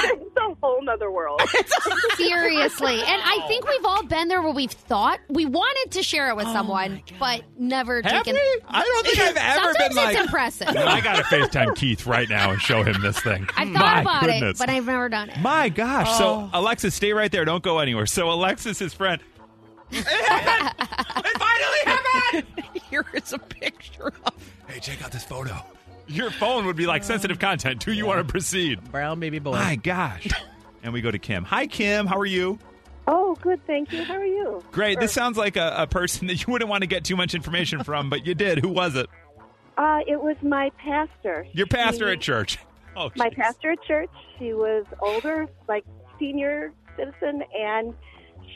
[0.04, 1.40] it's a whole nother world.
[2.16, 2.94] Seriously.
[2.94, 6.36] And I think we've all been there where we've thought we wanted to share it
[6.36, 8.34] with oh someone, but never Have taken.
[8.34, 8.60] we?
[8.68, 10.16] I don't think I've ever Sometimes been it's like.
[10.16, 10.68] impressive.
[10.68, 13.48] I got to FaceTime Keith right now and show him this thing.
[13.56, 14.56] I've My thought about goodness.
[14.56, 15.38] it, but I've never done it.
[15.40, 16.18] My gosh.
[16.18, 16.50] So, oh.
[16.52, 17.44] Alexis, stay right there.
[17.44, 18.06] Don't go anywhere.
[18.06, 19.22] So, Alexis, Alexis's friend.
[19.92, 20.88] it happened!
[21.24, 22.82] It finally happened!
[22.90, 25.54] here is a picture of Hey, check out this photo.
[26.08, 27.84] Your phone would be like sensitive content.
[27.84, 28.80] Do you want to proceed?
[28.92, 29.52] brown baby boy.
[29.52, 30.28] My gosh.
[30.82, 31.44] and we go to Kim.
[31.44, 32.06] Hi, Kim.
[32.06, 32.58] How are you?
[33.08, 34.02] oh, good, thank you.
[34.02, 34.64] How are you?
[34.72, 34.98] Great.
[34.98, 37.84] This sounds like a, a person that you wouldn't want to get too much information
[37.84, 38.58] from, but you did.
[38.58, 39.08] Who was it?
[39.78, 41.46] Uh, it was my pastor.
[41.52, 42.58] Your pastor He- at church.
[42.98, 43.36] Oh, my jeez.
[43.36, 44.08] pastor at church.
[44.38, 45.84] She was older, like
[46.18, 47.92] senior citizen, and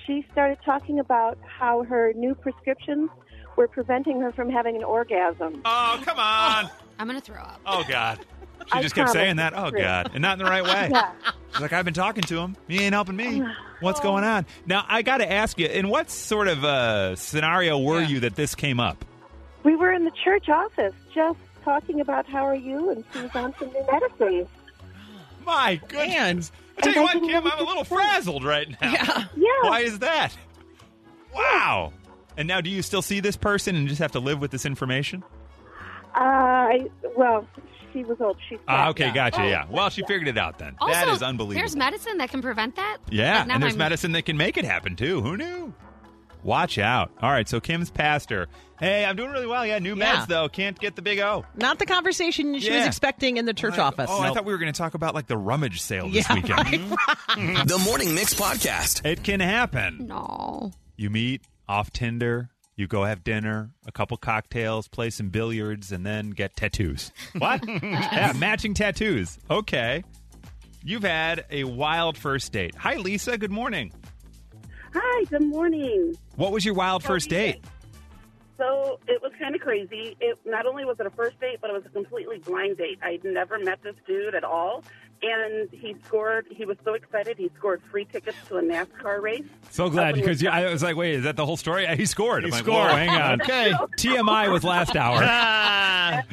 [0.07, 3.11] she started talking about how her new prescriptions
[3.57, 5.61] were preventing her from having an orgasm.
[5.67, 6.71] Oh, come on.
[7.01, 7.59] I'm going to throw up.
[7.65, 8.19] Oh, God.
[8.67, 9.55] She I just kept saying that.
[9.57, 9.81] Oh, true.
[9.81, 10.11] God.
[10.13, 10.91] And not in the right way.
[11.01, 11.13] Yeah.
[11.53, 12.57] She's like, I've been talking to him.
[12.69, 13.43] He ain't helping me.
[13.81, 14.45] What's going on?
[14.67, 18.37] Now, I got to ask you, in what sort of uh, scenario were you that
[18.37, 19.03] this came up?
[19.65, 23.35] We were in the church office just talking about how are you, and she was
[23.35, 24.47] on some new medicine.
[25.47, 26.53] My goodness.
[26.77, 28.93] I tell you what, Kim, I'm a little frazzled right now.
[28.93, 29.25] Yeah.
[29.37, 29.69] Yeah.
[29.71, 30.37] Why is that?
[31.35, 31.95] Wow.
[32.37, 34.67] And now, do you still see this person and just have to live with this
[34.67, 35.25] information?
[36.15, 36.69] Uh,
[37.17, 37.47] well,
[37.93, 38.37] she was old.
[38.49, 38.89] She's Ah, fat.
[38.91, 39.47] okay, gotcha.
[39.47, 39.67] Yeah.
[39.71, 40.77] Well, she figured it out then.
[40.81, 41.61] Also, that is unbelievable.
[41.61, 42.99] There's medicine that can prevent that.
[43.11, 45.21] Yeah, Like, now and there's I'm- medicine that can make it happen too.
[45.21, 45.75] Who knew?
[46.43, 47.11] Watch out.
[47.21, 48.49] All right, so Kim's pastor.
[48.79, 49.67] Hey, I'm doing really well.
[49.67, 50.17] Yeah, new Yeah.
[50.23, 50.49] meds though.
[50.49, 51.45] Can't get the big O.
[51.55, 52.87] Not the conversation she was Yeah.
[52.87, 54.09] expecting in the church office.
[54.11, 56.35] Oh, I thought we were going to talk about like the rummage sale this Yeah,
[56.37, 56.97] weekend.
[57.69, 59.05] The Morning Mix Podcast.
[59.05, 60.07] It can happen.
[60.07, 60.73] No.
[60.97, 62.49] You meet off Tinder,
[62.81, 67.13] you go have dinner, a couple cocktails, play some billiards, and then get tattoos.
[67.39, 67.63] What?
[67.69, 69.39] yeah, matching tattoos.
[69.51, 70.03] Okay.
[70.83, 72.75] You've had a wild first date.
[72.77, 73.37] Hi, Lisa.
[73.37, 73.93] Good morning.
[74.95, 76.17] Hi, good morning.
[76.37, 77.63] What was your wild first date?
[78.57, 80.17] So it was kind of crazy.
[80.21, 82.99] It not only was it a first date, but it was a completely blind date.
[83.03, 84.85] I'd never met this dude at all,
[85.23, 86.47] and he scored.
[86.51, 87.37] He was so excited.
[87.39, 89.45] He scored free tickets to a NASCAR race.
[89.71, 91.87] So glad because I was like, wait, is that the whole story?
[91.97, 92.45] He scored.
[92.45, 92.91] I'm He like, scored.
[92.91, 93.41] Hang on.
[93.41, 93.73] Okay.
[93.97, 95.21] TMI was last hour.
[95.23, 96.23] Ah.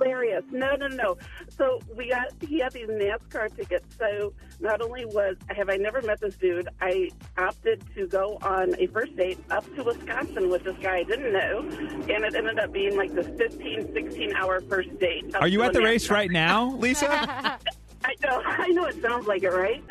[0.00, 0.44] Hilarious.
[0.50, 1.16] No, no, no.
[1.48, 2.28] So we got.
[2.40, 3.96] He had these NASCAR tickets.
[3.98, 8.74] So not only was have I never met this dude, I opted to go on
[8.78, 12.58] a first date up to Wisconsin with this guy I didn't know, and it ended
[12.58, 15.34] up being like this 15, 16 hour first date.
[15.36, 17.58] Are you at a the race right now, Lisa?
[18.04, 18.42] I know.
[18.46, 18.84] I know.
[18.86, 19.82] It sounds like it, right?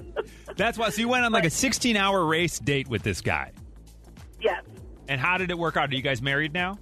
[0.56, 0.90] That's why.
[0.90, 3.52] So you went on like a 16 hour race date with this guy.
[4.40, 4.62] yes.
[5.08, 5.90] And how did it work out?
[5.90, 6.78] Are you guys married now?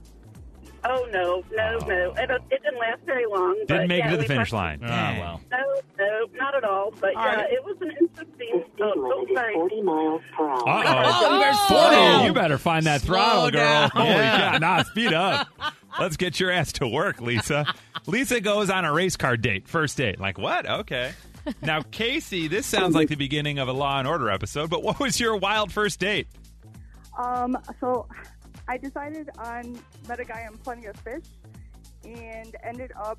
[0.85, 1.87] Oh no, no, oh.
[1.87, 2.13] no.
[2.17, 3.55] It, it didn't last very long.
[3.67, 4.81] Didn't make yeah, it to the we finish line.
[4.83, 5.21] Oh, ah, Dang.
[5.21, 5.41] well.
[5.51, 5.59] No,
[5.99, 6.93] no, not at all.
[7.01, 7.53] But All yeah, right.
[7.53, 8.65] it was an interesting.
[8.81, 9.55] Oh, oh, sorry.
[9.55, 10.57] Forty miles per hour.
[10.69, 11.27] Uh-oh.
[11.27, 11.81] Oh, there's Forty.
[11.83, 12.25] slow down.
[12.27, 13.61] You better find that Slow throttle, girl.
[13.61, 13.91] down.
[13.91, 14.53] Holy Yeah.
[14.53, 14.59] cow.
[14.59, 15.49] Nah, speed up.
[15.99, 17.67] Let's get your ass to work, Lisa.
[18.07, 20.21] Lisa goes on a race car date, first date.
[20.21, 20.69] Like, what?
[20.69, 21.13] Okay.
[21.63, 25.01] Now, Casey, this sounds like the beginning of a Law and Order episode, but what
[25.01, 26.29] was your wild first date?
[27.19, 28.07] Um, so
[28.69, 31.25] I decided on met a guy on Plenty of Fish
[32.05, 33.19] and ended up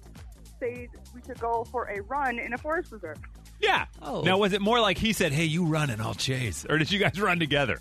[0.59, 3.17] saying we should go for a run in a forest reserve.
[3.59, 3.85] Yeah.
[4.01, 4.21] Oh.
[4.21, 6.65] Now, was it more like he said, hey, you run and I'll chase?
[6.69, 7.79] Or did you guys run together?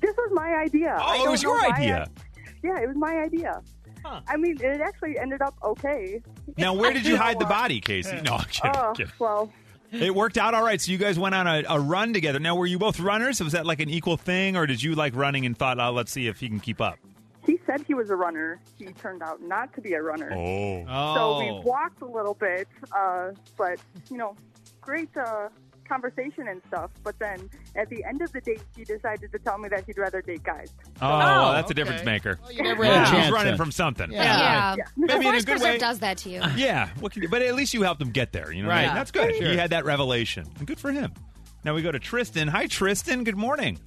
[0.00, 0.98] This was my idea.
[1.00, 2.08] Oh, it was your idea.
[2.08, 2.22] I-
[2.64, 3.60] yeah, it was my idea.
[4.04, 6.20] I mean, it actually ended up okay.
[6.56, 8.20] Now, where did you hide the body, Casey?
[8.22, 8.70] No, I'm kidding.
[8.76, 9.12] Oh, kidding.
[9.18, 9.52] well,
[9.92, 10.80] It worked out all right.
[10.80, 12.38] So you guys went on a, a run together.
[12.38, 13.40] Now, were you both runners?
[13.42, 16.10] Was that like an equal thing, or did you like running and thought, oh, let's
[16.12, 16.98] see if he can keep up?
[17.44, 18.60] he said he was a runner.
[18.78, 20.30] He turned out not to be a runner.
[20.32, 20.84] Oh.
[21.14, 21.60] So we Oh.
[21.64, 24.36] walked a little bit, uh, but you know,
[24.80, 25.48] great uh,
[25.92, 26.90] conversation and stuff.
[27.04, 29.98] But then at the end of the date, he decided to tell me that he'd
[29.98, 30.72] rather date guys.
[31.00, 31.74] Oh, oh well, that's a okay.
[31.74, 32.38] difference maker.
[32.42, 33.56] Well, you never Yeah, had a he was running then.
[33.58, 34.10] from something.
[34.12, 34.76] Yeah.
[34.96, 35.78] Maybe The in a good Preserve way.
[35.78, 36.40] does that to you.
[36.56, 36.88] Yeah.
[37.00, 38.52] What can you, but at least you helped him get there.
[38.52, 38.86] You know, Right.
[38.86, 38.94] mean?
[38.94, 39.34] That's good.
[39.36, 39.48] Sure.
[39.48, 40.46] He had that revelation.
[40.58, 41.12] And good for him.
[41.64, 42.48] Now we go to Tristan.
[42.48, 43.24] Hi, Tristan.
[43.24, 43.78] Good morning.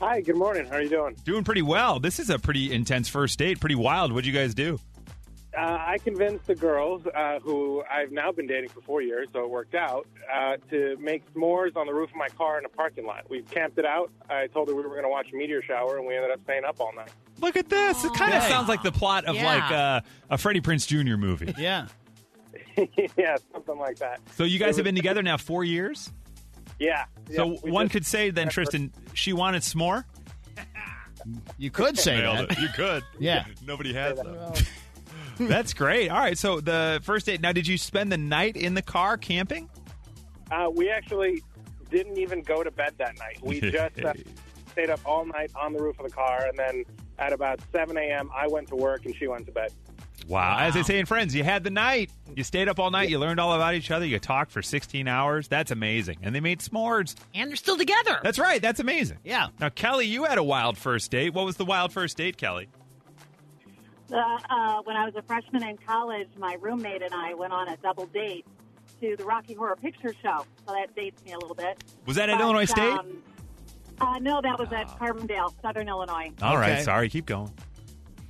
[0.00, 0.64] Hi, good morning.
[0.66, 1.14] How are you doing?
[1.24, 2.00] Doing pretty well.
[2.00, 3.60] This is a pretty intense first date.
[3.60, 4.12] Pretty wild.
[4.12, 4.78] What'd you guys do?
[5.56, 9.40] Uh, I convinced the girls, uh, who I've now been dating for four years, so
[9.44, 12.68] it worked out, uh, to make s'mores on the roof of my car in a
[12.68, 13.28] parking lot.
[13.28, 14.12] We camped it out.
[14.28, 16.38] I told her we were going to watch a meteor shower, and we ended up
[16.44, 17.10] staying up all night.
[17.40, 18.04] Look at this.
[18.04, 19.44] It kind of sounds like the plot of Yeah.
[19.54, 21.16] like uh, a Freddie Prinze Jr.
[21.16, 21.52] movie.
[21.58, 21.88] Yeah.
[23.16, 24.20] yeah, something like that.
[24.36, 26.10] So you guys have been together now four years.
[26.78, 27.04] Yeah.
[27.34, 30.04] So yeah, we one just- could say then, Tristan, she wanted s'more.
[31.58, 32.52] You could say Nailed that.
[32.52, 32.58] it.
[32.60, 33.02] You could.
[33.18, 33.44] Yeah.
[33.66, 34.66] Nobody has that.
[35.48, 36.08] That's great.
[36.08, 36.36] All right.
[36.36, 37.40] So the first date.
[37.40, 39.68] Now, did you spend the night in the car camping?
[40.50, 41.42] Uh, we actually
[41.90, 43.38] didn't even go to bed that night.
[43.42, 44.14] We just uh,
[44.70, 46.84] stayed up all night on the roof of the car, and then
[47.18, 49.72] at about 7 a.m., I went to work and she went to bed.
[50.26, 50.58] Wow.
[50.58, 52.10] As they say in Friends, you had the night.
[52.36, 53.08] You stayed up all night.
[53.08, 54.06] You learned all about each other.
[54.06, 55.48] You talked for 16 hours.
[55.48, 56.18] That's amazing.
[56.22, 57.16] And they made s'mores.
[57.34, 58.20] And they're still together.
[58.22, 58.62] That's right.
[58.62, 59.18] That's amazing.
[59.24, 59.48] Yeah.
[59.58, 61.34] Now, Kelly, you had a wild first date.
[61.34, 62.68] What was the wild first date, Kelly?
[64.12, 64.16] Uh,
[64.50, 67.76] uh, when I was a freshman in college, my roommate and I went on a
[67.78, 68.44] double date
[69.00, 70.44] to the Rocky Horror Picture Show.
[70.66, 71.82] So that dates me a little bit.
[72.06, 72.92] Was that at But, Illinois State?
[72.92, 73.22] um,
[74.00, 76.32] uh, no, that was at Carbondale, Southern Illinois.
[76.42, 76.72] All right.
[76.72, 76.82] Okay.
[76.82, 77.08] Sorry.
[77.08, 77.52] Keep going.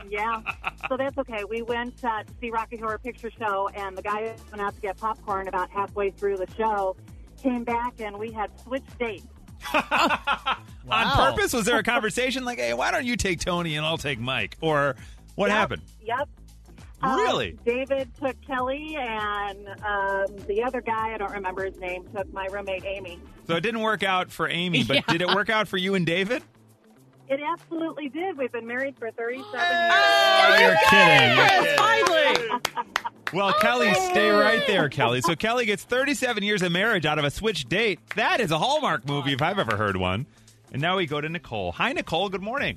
[0.08, 0.42] Yeah.
[0.88, 1.44] so that's okay.
[1.44, 4.80] We went uh, to see Rocky Horror Picture Show, and the guy went out to
[4.80, 6.96] get popcorn about halfway through the show.
[7.42, 9.26] Came back, and we had switched dates.
[9.74, 11.52] On purpose?
[11.52, 14.56] Was there a conversation like, hey, why don't you take Tony and I'll take Mike?
[14.60, 14.96] Or
[15.40, 15.82] what Yep, happened?
[16.02, 16.28] Yep.
[17.02, 17.58] Um, Really?
[17.64, 22.46] David took Kelly, and um, the other guy, I don't remember his name, took my
[22.46, 23.18] roommate Amy.
[23.46, 25.02] So it didn't work out for Amy, but Yeah.
[25.08, 26.42] did it work out for you and David?
[27.28, 28.36] It absolutely did.
[28.36, 29.62] We've been married for 37 years.
[29.62, 31.36] Oh, you're kidding.
[31.36, 31.76] You're kidding.
[31.78, 32.84] Finally.
[33.32, 35.20] Well, Kelly, stay right there, Kelly.
[35.20, 38.00] So Kelly gets 37 years of marriage out of a switch date.
[38.16, 40.26] That is a Hallmark movie if I've ever heard one.
[40.72, 41.70] And now we go to Nicole.
[41.70, 42.28] Hi, Nicole.
[42.28, 42.76] Good morning.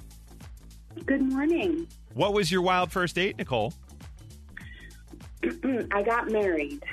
[1.08, 1.88] Good morning.
[2.14, 3.74] What was your wild first date, Nicole?
[5.92, 6.84] I got married.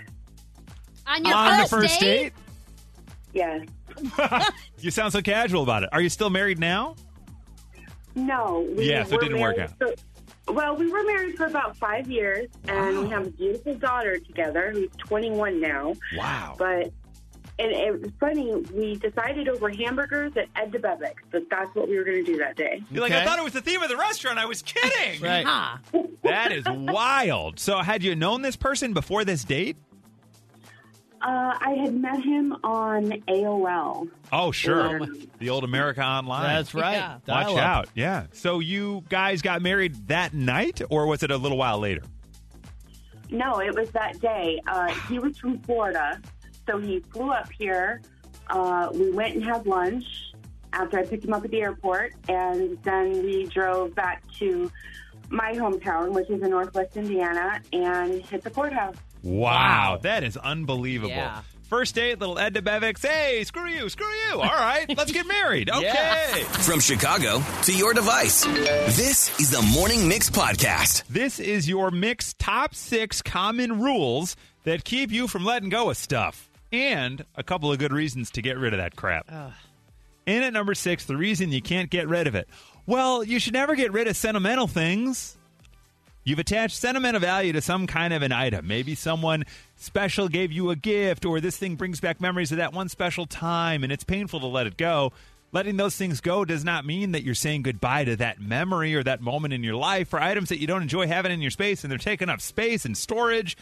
[1.06, 2.32] On your On first, the first date?
[3.32, 3.66] Yes.
[4.78, 5.90] You sound so casual about it.
[5.92, 6.96] Are you still married now?
[8.14, 8.66] No.
[8.76, 9.76] We Yeah, so it didn't work out.
[9.76, 9.94] For,
[10.52, 14.70] well, we were married for about five years, and we have a beautiful daughter together
[14.72, 15.94] who's 21 now.
[16.16, 16.54] Wow.
[16.58, 16.92] But
[17.60, 18.54] and it was funny.
[18.74, 22.38] We decided over hamburgers at Ed Debevic's that that's what we were going to do
[22.38, 22.82] that day.
[22.90, 24.38] You're like, I thought it was the theme of the restaurant.
[24.38, 25.20] I was kidding.
[25.22, 25.78] Right.
[26.22, 27.58] That is wild.
[27.58, 29.76] So, had you known this person before this date?
[31.22, 34.08] Uh, I had met him on AOL.
[34.32, 35.00] Oh, sure.
[35.02, 35.06] Or-
[35.38, 36.42] The old America Online.
[36.56, 36.92] That's right.
[36.92, 37.12] Yeah.
[37.14, 37.58] Watch Dial-up.
[37.58, 37.88] out.
[37.94, 38.26] Yeah.
[38.32, 42.02] So, you guys got married that night, or was it a little while later?
[43.30, 44.60] No, it was that day.
[44.66, 46.20] Uh, he was from Florida,
[46.66, 48.00] so he flew up here.
[48.48, 50.04] Uh, we went and had lunch
[50.72, 54.70] after I picked him up at the airport, and then we drove back to
[55.28, 58.96] my hometown, which is in Northwest Indiana, and hit the courthouse.
[59.22, 59.98] Wow.
[60.02, 61.10] That is unbelievable.
[61.10, 61.42] Yeah.
[61.68, 63.00] First date, little Ed Debevic's.
[63.04, 64.40] Hey, screw you, screw you.
[64.40, 65.70] All right, let's get married.
[65.70, 65.84] Okay.
[65.84, 66.34] Yeah.
[66.42, 71.04] From Chicago to your device, this is the Morning Mix Podcast.
[71.08, 75.96] This is your mix top six common rules that keep you from letting go of
[75.96, 79.30] stuff, and a couple of good reasons to get rid of that crap.
[80.26, 82.48] In at number six, the reason you can't get rid of it.
[82.86, 85.36] Well, you should never get rid of sentimental things.
[86.22, 88.66] You've attached sentimental value to some kind of an item.
[88.66, 89.44] Maybe someone
[89.76, 93.26] special gave you a gift, or this thing brings back memories of that one special
[93.26, 95.12] time, and it's painful to let it go.
[95.52, 99.02] Letting those things go does not mean that you're saying goodbye to that memory or
[99.02, 101.82] that moment in your life for items that you don't enjoy having in your space
[101.82, 103.56] and they're taking up space and storage.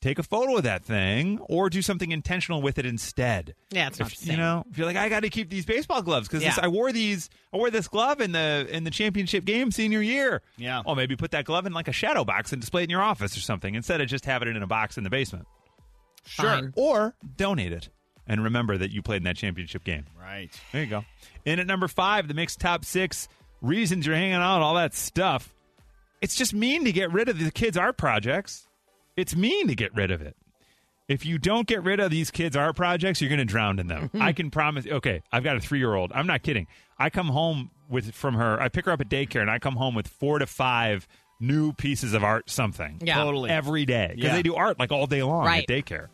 [0.00, 3.54] Take a photo of that thing or do something intentional with it instead.
[3.70, 4.32] Yeah, it's not If- the same.
[4.32, 6.54] You know, if you're like, I got to keep these baseball gloves because Yeah.
[6.62, 10.40] I wore these, I wore this glove in the in the championship game senior year.
[10.56, 10.80] Yeah.
[10.86, 13.02] Oh, maybe put that glove in like a shadow box and display it in your
[13.02, 15.46] office or something instead of just having it in a box in the basement.
[16.24, 16.72] Fine.
[16.76, 17.90] Or donate it
[18.26, 20.06] and remember that you played in that championship game.
[20.18, 20.50] Right.
[20.72, 21.04] There you go.
[21.44, 23.28] In at number five, the mixed top six
[23.60, 25.52] reasons you're hanging out, all that stuff.
[26.22, 28.66] It's just mean to get rid of the kids' art projects.
[29.20, 30.36] It's mean to get rid of it.
[31.08, 33.88] If you don't get rid of these kids' art projects, you're going to drown in
[33.88, 34.04] them.
[34.08, 34.22] Mm-hmm.
[34.22, 34.86] I can promise.
[34.86, 36.12] Okay, I've got a three year old.
[36.14, 36.66] I'm not kidding.
[36.98, 38.60] I come home with from her.
[38.60, 41.08] I pick her up at daycare, and I come home with four to five
[41.40, 42.98] new pieces of art, something.
[43.02, 43.16] Yeah.
[43.16, 43.50] Totally.
[43.50, 44.34] every day because Yeah.
[44.36, 45.68] they do art like all day long Right.
[45.68, 46.08] at daycare.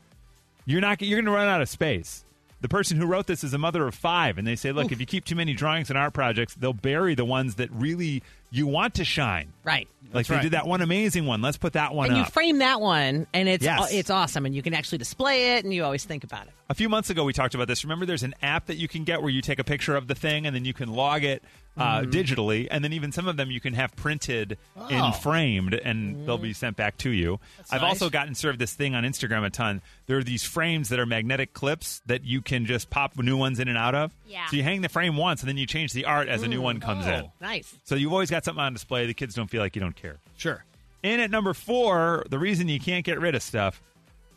[0.64, 1.02] You're not.
[1.02, 2.24] You're going to run out of space.
[2.62, 4.98] The person who wrote this is a mother of five, and they say, "Look, if
[4.98, 8.66] you keep too many drawings and art projects, they'll bury the ones that really you
[8.66, 9.88] want to shine." Right.
[10.12, 10.42] Like they right.
[10.42, 11.42] did that one amazing one.
[11.42, 13.92] Let's put that one And you frame that one, and it's Yes.
[13.92, 16.52] it's awesome, and you can actually display it, and you always think about it.
[16.68, 17.84] A few months ago, we talked about this.
[17.84, 20.16] Remember, there's an app that you can get where you take a picture of the
[20.16, 21.44] thing and then you can log it
[21.76, 22.10] uh, Mm-hmm.
[22.10, 24.56] digitally, and then even some of them you can have printed
[24.90, 27.38] and framed, and they'll be sent back to you.
[27.70, 27.90] I've nice.
[27.90, 29.82] also gotten served this thing on Instagram a ton.
[30.06, 33.60] There are these frames that are magnetic clips that you can just pop new ones
[33.60, 34.14] in and out of.
[34.26, 34.46] Yeah.
[34.46, 36.62] So you hang the frame once, and then you change the art as a new
[36.62, 37.30] one comes in.
[37.42, 37.74] Nice.
[37.84, 39.06] So you've always got something on display.
[39.06, 40.18] The kids don't feel like you don't care.
[40.36, 40.64] Sure.
[41.02, 43.82] In at number four, the reason you can't get rid of stuff.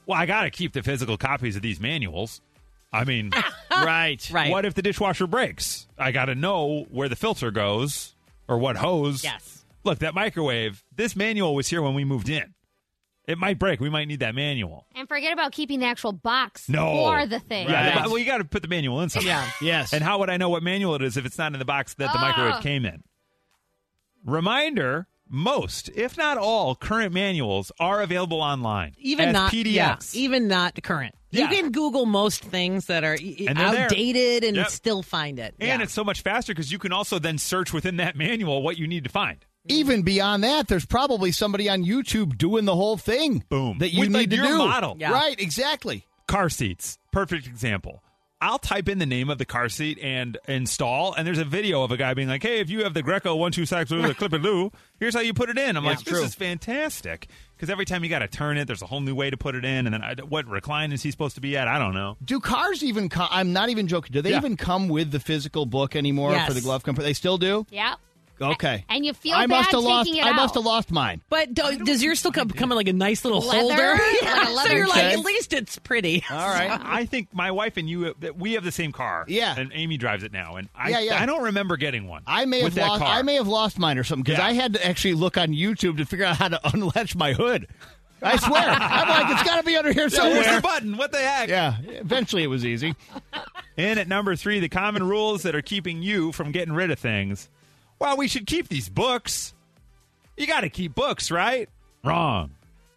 [0.06, 2.42] Well, I got to keep the physical copies of these manuals.
[2.92, 3.32] I mean,
[3.72, 4.28] Right.
[4.32, 4.50] Right.
[4.52, 5.88] what if the dishwasher breaks?
[5.98, 8.16] I got to know where the filter goes
[8.48, 9.24] or what hose.
[9.24, 9.64] Yes.
[9.84, 12.54] Look, that microwave, this manual was here when we moved in.
[13.28, 13.80] It might break.
[13.80, 14.88] We might need that manual.
[14.96, 16.96] And forget about keeping the actual box No.
[17.06, 17.70] for the thing.
[17.70, 18.04] Yeah, Right.
[18.04, 19.34] the- well, you got to put the manual in somewhere.
[19.36, 19.52] Yeah.
[19.62, 19.94] Yes.
[19.94, 21.94] And how would I know what manual it is if it's not in the box
[21.96, 22.22] that the Ah.
[22.22, 23.04] microwave came in?
[24.26, 28.94] Reminder most, if not all, current manuals are available online.
[28.98, 30.16] Even as not PDFs.
[30.16, 31.14] yeah, even not current.
[31.32, 31.50] Yeah.
[31.52, 33.84] You can Google most things that are And they're there.
[33.86, 34.70] outdated and Yep.
[34.70, 35.54] still find it.
[35.60, 35.84] and Yeah.
[35.84, 38.88] it's so much faster because you can also then search within that manual what you
[38.88, 39.46] need to find.
[39.68, 43.44] Even beyond that, there's probably somebody on YouTube doing the whole thing.
[43.50, 43.78] Boom.
[43.78, 44.58] That you With, need like, to your do.
[44.58, 44.96] model.
[45.00, 45.12] Yeah.
[45.12, 46.06] Right, exactly.
[46.28, 48.02] Car seats, perfect example.
[48.42, 51.84] I'll type in the name of the car seat and install, and there's a video
[51.84, 54.06] of a guy being like, "Hey, if you have the Graco one two six with
[54.06, 56.18] a clip and loo, here's how you put it in." I'm Yeah, like, it's "This
[56.20, 56.24] true.
[56.24, 59.30] is fantastic." Because every time you got to turn it, there's a whole new way
[59.30, 61.68] to put it in, and then I, what recline is he supposed to be at?
[61.68, 62.16] I don't know.
[62.24, 63.28] Do cars even come?
[63.30, 64.14] I'm not even joking.
[64.14, 64.38] Do they Yeah.
[64.38, 66.48] even come with the physical book anymore Yes.
[66.48, 67.02] for the glove comfort?
[67.04, 67.66] They still do.
[67.70, 67.96] Yeah.
[68.42, 68.86] Okay.
[68.90, 70.08] And you feel I bad must have lost.
[70.08, 70.36] taking it I out.
[70.36, 71.22] must have lost mine.
[71.30, 73.60] But do, does yours still come, come in like a nice little Leather?
[73.62, 73.92] holder?
[74.04, 76.24] Like a Yeah, so leather you're like, at least it's pretty.
[76.30, 76.72] All right.
[76.84, 79.26] I think my wife and you, we have the same car.
[79.28, 79.56] Yeah.
[79.58, 81.22] and Amy drives it now, and I, Yeah, yeah.
[81.22, 82.24] I don't remember getting one.
[82.28, 83.02] I may have lost.
[83.02, 84.48] I may have lost mine or something because Yeah.
[84.48, 87.68] I had to actually look on YouTube to figure out how to unlatch my hood.
[88.22, 88.62] I swear.
[88.70, 90.40] I'm like, it's got to be under here Yeah, somewhere.
[90.42, 90.98] where's the button?
[90.98, 91.48] What the heck?
[91.48, 91.78] Yeah.
[91.88, 92.94] Eventually, it was easy.
[93.78, 97.00] And at number three, the common rules that are keeping you from getting rid of
[97.00, 97.48] things.
[98.00, 99.54] Well, we should keep these books.
[100.38, 101.68] You got to keep books, right?
[102.04, 102.52] Wrong.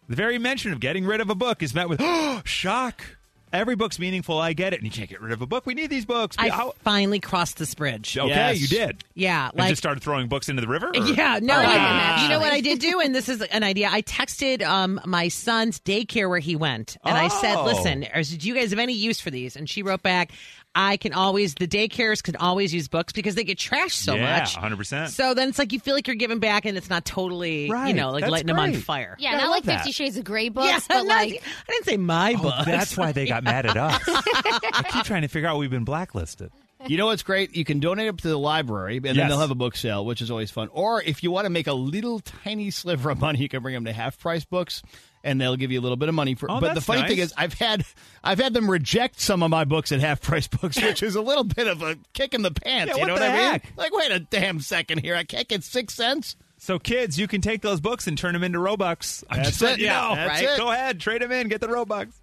[0.07, 2.01] The very mention of getting rid of a book is met with
[2.45, 3.03] shock.
[3.51, 4.39] Every book's meaningful.
[4.39, 4.77] I get it.
[4.77, 5.67] And you can't get rid of a book.
[5.67, 6.35] We need these books.
[6.39, 8.17] I How- finally crossed this bridge.
[8.17, 8.59] okay, Yes.
[8.61, 9.03] you did.
[9.13, 10.87] Yeah, and just started throwing books into the river?
[10.87, 11.53] or- Yeah, no.
[11.53, 12.23] Oh, I- wow.
[12.23, 13.89] you know what I did do, and this is an idea.
[13.91, 17.65] I texted um, my son's daycare where he went, and I said, Oh.
[17.65, 20.31] "Listen, is- do you guys have any use for these?" And she wrote back,
[20.75, 24.39] "I can always the daycares can always use books because they get trashed so yeah,
[24.39, 25.09] much." 100%.
[25.09, 27.93] So then it's like you feel like you're giving back, and it's not totally, you
[27.93, 29.15] know, like That's lighting them on fire.
[29.19, 29.91] Yeah, Yeah, not love like Fifty.
[29.91, 32.65] Shades of Grey books, Yeah, but not- like I didn't say my Oh, book.
[32.65, 34.01] that's why they got mad at us.
[34.07, 36.51] I keep trying to figure out we've been blacklisted.
[36.87, 37.55] You know what's great?
[37.55, 40.21] You can donate up to the library, and then they'll have a book sale, which
[40.21, 40.69] is always fun.
[40.71, 43.73] Or if you want to make a little tiny sliver of money, you can bring
[43.75, 44.81] them to half price books,
[45.23, 46.51] and they'll give you a little bit of money for.
[46.51, 47.85] Oh, but the funny thing is, I've had
[48.23, 51.21] I've had them reject some of my books at half price books, which is a
[51.21, 52.93] little bit of a kick in the pants.
[52.95, 53.61] Yeah, you know what I mean?
[53.77, 56.35] Like, wait a damn second here, I can't get six cents.
[56.57, 59.23] So, kids, you can take those books and turn them into Robux.
[59.29, 59.81] I'm That's just letting it.
[59.81, 60.15] you Yeah, know.
[60.15, 60.49] that's right?
[60.53, 60.57] it.
[60.57, 62.13] Go ahead, trade them in, get the Robux.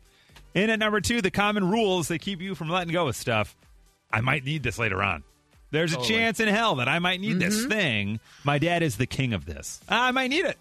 [0.54, 3.54] In at number two, the common rules that keep you from letting go of stuff.
[4.12, 5.22] I might need this later on.
[5.72, 7.68] There's a chance in hell that I might need this Mm-hmm.
[7.70, 8.20] thing.
[8.42, 9.80] My dad is the king of this.
[9.88, 10.58] I might need it.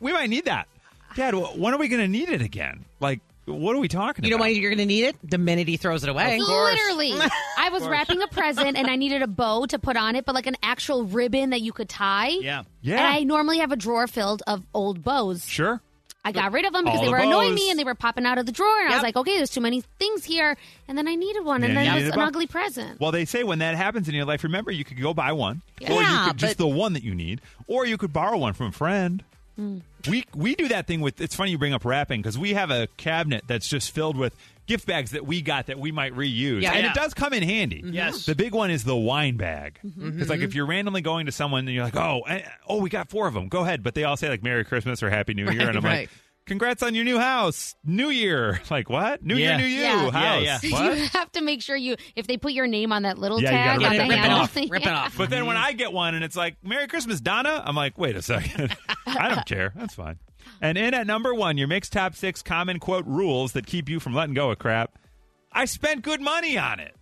[0.00, 0.66] We might need that.
[1.14, 2.84] Dad, when are we going to need it again?
[2.98, 4.26] Like, what are we talking about?
[4.26, 4.44] You know about?
[4.44, 5.16] why you're going to need it?
[5.22, 6.40] The minute he throws it away.
[6.40, 7.12] Literally,
[7.58, 10.34] I was wrapping a present and I needed a bow to put on it, but
[10.34, 12.28] like an actual ribbon that you could tie.
[12.28, 12.62] Yeah.
[12.80, 12.96] Yeah.
[12.98, 15.46] And I normally have a drawer filled of old bows.
[15.48, 15.80] Sure.
[16.24, 17.54] I got rid of them because All they the were annoying bows.
[17.56, 18.80] me and they were popping out of the drawer.
[18.80, 20.56] And I was like, okay, there's too many things here.
[20.86, 22.26] And then I needed one, and Yeah, then it was an bow.
[22.26, 23.00] ugly present.
[23.00, 25.62] Well, they say when that happens in your life, remember you could go buy one,
[25.80, 28.38] or you Yeah, could just but- the one that you need, or you could borrow
[28.38, 29.24] one from a friend.
[29.56, 29.78] Hmm.
[30.08, 31.20] We we do that thing with.
[31.20, 34.34] It's funny you bring up wrapping because we have a cabinet that's just filled with
[34.72, 36.72] gift bags that we got that we might reuse, Yeah.
[36.72, 36.90] and Yeah.
[36.90, 37.82] it does come in handy.
[37.84, 38.26] Yes.
[38.26, 39.78] The big one is the wine bag.
[39.84, 40.22] It's Mm-hmm.
[40.30, 43.10] like if you're randomly going to someone and you're like, oh, eh, oh, we got
[43.10, 43.48] four of them.
[43.48, 45.78] Go ahead, but they all say like Merry Christmas or Happy New Year, Right, and
[45.78, 45.98] I'm right.
[46.00, 46.10] like.
[46.44, 48.60] Congrats on your new house, New Year.
[48.70, 49.22] Like what?
[49.24, 49.58] New Yeah.
[49.58, 50.10] Year, New You Yeah.
[50.10, 50.42] house.
[50.42, 50.70] Yeah, yeah.
[50.72, 50.98] What?
[50.98, 53.50] You have to make sure you, if they put your name on that little Yeah,
[53.50, 54.56] you tag gotta on rip the it- rip it off.
[54.56, 55.16] Rip it off.
[55.16, 58.16] But then when I get one and it's like, Merry Christmas, Donna, I'm like, wait
[58.16, 58.76] a second.
[59.06, 59.72] I don't care.
[59.76, 60.18] That's fine.
[60.60, 64.00] And in at number one, your mixed top six common quote rules that keep you
[64.00, 64.98] from letting go of crap.
[65.52, 66.94] I spent good money on it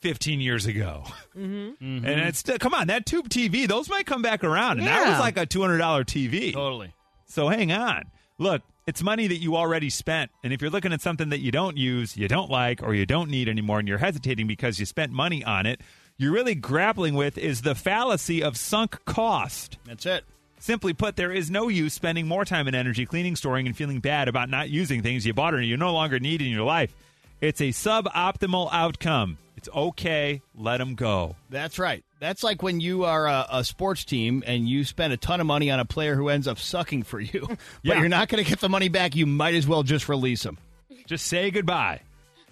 [0.00, 1.04] 15 years ago.
[1.36, 2.04] Mm-hmm.
[2.04, 4.78] And it's still, come on, that tube TV, those might come back around.
[4.78, 6.52] And that was like a $200 TV.
[6.52, 6.92] Totally.
[7.26, 8.04] So hang on.
[8.38, 10.30] Look, it's money that you already spent.
[10.42, 13.06] And if you're looking at something that you don't use, you don't like, or you
[13.06, 15.80] don't need anymore, and you're hesitating because you spent money on it,
[16.18, 19.78] you're really grappling with is the fallacy of sunk cost.
[19.86, 20.24] That's it.
[20.62, 23.98] Simply put, there is no use spending more time and energy cleaning, storing, and feeling
[23.98, 26.94] bad about not using things you bought or you no longer need in your life.
[27.40, 29.38] It's a suboptimal outcome.
[29.56, 30.40] It's okay.
[30.54, 31.34] Let them go.
[31.50, 32.04] That's right.
[32.20, 35.48] That's like when you are a, a sports team and you spend a ton of
[35.48, 37.98] money on a player who ends up sucking for you, but Yeah.
[37.98, 39.16] you're not going to get the money back.
[39.16, 40.58] You might as well just release him.
[41.06, 42.02] Just say goodbye.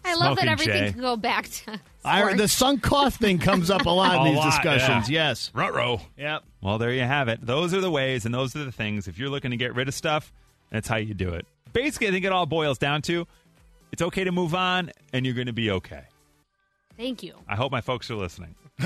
[0.04, 0.92] I love that everything Jay.
[0.92, 4.30] can go back to I, the sunk cost thing comes up a lot in A
[4.30, 5.08] these lot, discussions.
[5.08, 5.28] yeah.
[5.28, 5.50] Yes.
[5.54, 6.00] Ruh-roh.
[6.18, 6.42] Yep.
[6.62, 7.44] Well, there you have it.
[7.44, 9.08] Those are the ways and those are the things.
[9.08, 10.32] If you're looking to get rid of stuff,
[10.70, 11.46] that's how you do it.
[11.72, 13.26] Basically, I think it all boils down to
[13.92, 16.02] it's okay to move on and you're going to be okay.
[16.96, 17.34] Thank you.
[17.48, 18.54] I hope my folks are listening.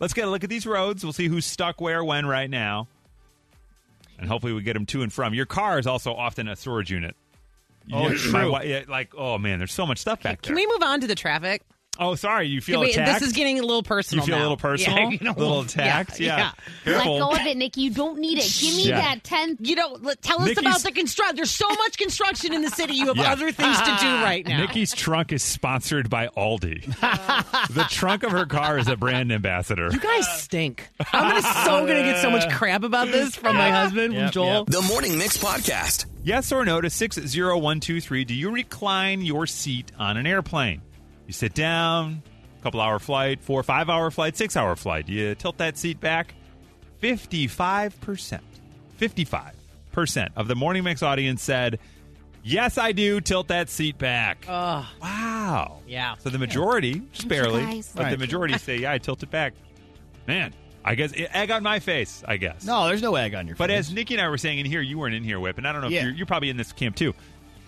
[0.00, 1.02] Let's get a look at these roads.
[1.02, 2.86] We'll see who's stuck where, when, right now.
[4.18, 5.34] And hopefully we get them to and from.
[5.34, 7.16] Your car is also often a storage unit.
[7.92, 8.50] Oh, You- true.
[8.52, 10.48] my yeah, like, oh man, there's so much stuff back there.
[10.48, 11.62] Can we move on to the traffic?
[11.98, 13.20] Oh, sorry, you feel Wait, attacked.
[13.20, 14.24] this is getting a little personal.
[14.24, 16.20] you feel a little personal, Yeah, you know, a little attacked.
[16.20, 16.50] Yeah, yeah.
[16.84, 17.12] Careful.
[17.18, 17.80] Let go of it, Nikki.
[17.82, 18.56] You don't need it.
[18.60, 19.00] Give me Yeah.
[19.00, 19.58] that 10.
[19.60, 21.36] You know, let- tell us Nikki's- about the construction.
[21.36, 22.94] There's so much construction in the city.
[22.94, 23.32] You have Yeah.
[23.32, 24.58] other things to do right now.
[24.60, 26.84] Nikki's trunk is sponsored by Aldi.
[27.74, 29.88] the trunk of her car is a brand ambassador.
[29.92, 30.88] You guys stink.
[31.12, 34.22] I'm gonna, so going to get so much crap about this from my husband, from
[34.24, 34.64] Yep, Joel.
[34.64, 36.06] The Morning Mix Podcast.
[36.24, 38.24] Yes or no to 60123.
[38.24, 40.82] Do you recline your seat on an airplane?
[41.28, 42.22] You sit down,
[42.64, 45.08] couple hour flight, four, five hour flight, six hour flight.
[45.08, 46.34] You tilt that seat back.
[47.02, 48.40] 55%.
[48.98, 51.78] 55% of the Morning Mix audience said,
[52.42, 53.20] Yes, I do.
[53.20, 54.46] Tilt that seat back.
[54.48, 55.80] Oh, wow.
[55.86, 56.14] Yeah.
[56.18, 57.92] So the majority, just barely, guys.
[57.94, 58.18] but the Right.
[58.18, 59.52] majority say, yeah, I tilt it back.
[60.26, 60.54] Man,
[60.84, 62.64] I guess egg on my face, I guess.
[62.64, 63.58] No, there's no egg on your face.
[63.58, 63.88] But face.
[63.88, 65.72] as Nikki and I were saying in here, you weren't in here, Whip, and I
[65.72, 66.04] don't know if Yeah.
[66.04, 67.12] you're, you're probably in this camp too.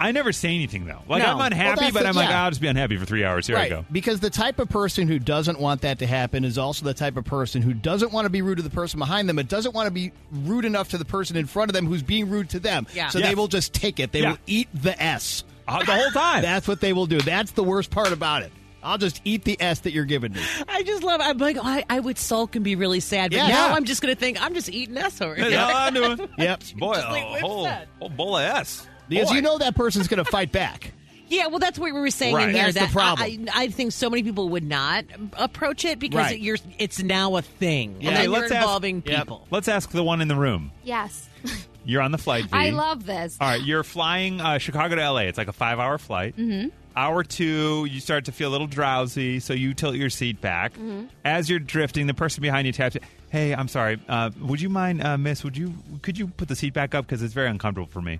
[0.02, 1.00] I never say anything though.
[1.06, 1.28] Like No.
[1.32, 2.44] I'm Well, unhappy, that's but the- I'm like, yeah.
[2.44, 3.46] I'll just be unhappy for three hours.
[3.46, 3.66] Here right.
[3.66, 3.84] I go.
[3.92, 7.16] Because the type of person who doesn't want that to happen is also the type
[7.18, 9.74] of person who doesn't want to be rude to the person behind them, but doesn't
[9.74, 12.48] want to be rude enough to the person in front of them who's being rude
[12.50, 12.86] to them.
[12.94, 13.10] Yeah.
[13.10, 13.28] So Yes.
[13.28, 14.10] they will just take it.
[14.10, 14.30] They Yeah.
[14.30, 15.44] will eat the S.
[15.68, 16.40] Uh, the whole time.
[16.42, 17.20] That's what they will do.
[17.20, 18.50] That's the worst part about it.
[18.82, 20.40] I'll just eat the S that you're giving me.
[20.66, 21.20] I just love.
[21.22, 23.48] I'm like, oh, I, I would sulk and be really sad, but Yeah.
[23.48, 23.74] now Yeah.
[23.74, 25.60] I'm just gonna think I'm just eating S over That's here.
[25.60, 26.18] all I'm doing.
[26.38, 26.62] Yep.
[26.76, 27.88] Boy, Just like a Whip whole, said.
[27.98, 28.86] whole bowl of S.
[29.10, 29.34] Because Boy.
[29.34, 30.92] you know that person's going to fight back.
[31.32, 32.48] Yeah, well, that's what we were saying Right.
[32.48, 32.72] in here.
[32.72, 33.46] That's the problem.
[33.54, 35.04] I, I think so many people would not
[35.34, 36.40] approach it because Right.
[36.40, 36.56] you're.
[36.76, 37.96] It's now a thing, Yeah.
[37.98, 39.18] and then Okay, you're let's ask- involving Yep.
[39.20, 39.46] people.
[39.48, 40.72] Let's ask the one in the room.
[40.82, 41.28] Yes.
[41.84, 42.46] You're on the flight.
[42.46, 42.50] V.
[42.52, 43.36] I love this.
[43.40, 45.20] All right, you're flying uh, Chicago to LA.
[45.20, 46.36] It's like a five hour flight.
[46.36, 46.70] Mm-hmm.
[46.96, 50.72] Hour two, you start to feel a little drowsy, so you tilt your seat back.
[50.72, 51.04] Mm-hmm.
[51.24, 52.96] As you're drifting, the person behind you taps.
[52.96, 53.00] you,
[53.30, 54.00] Hey, I'm sorry.
[54.08, 55.44] Uh, would you mind, uh, Miss?
[55.44, 58.18] Would you could you put the seat back up because it's very uncomfortable for me?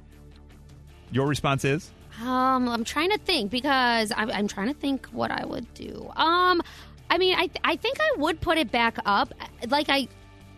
[1.13, 1.91] Your response is
[2.23, 6.11] Um, I'm trying to think because I'm, I'm trying to think what I would do.
[6.17, 6.63] Um,
[7.09, 9.33] I mean, I I think I would put it back up.
[9.69, 10.09] Like I,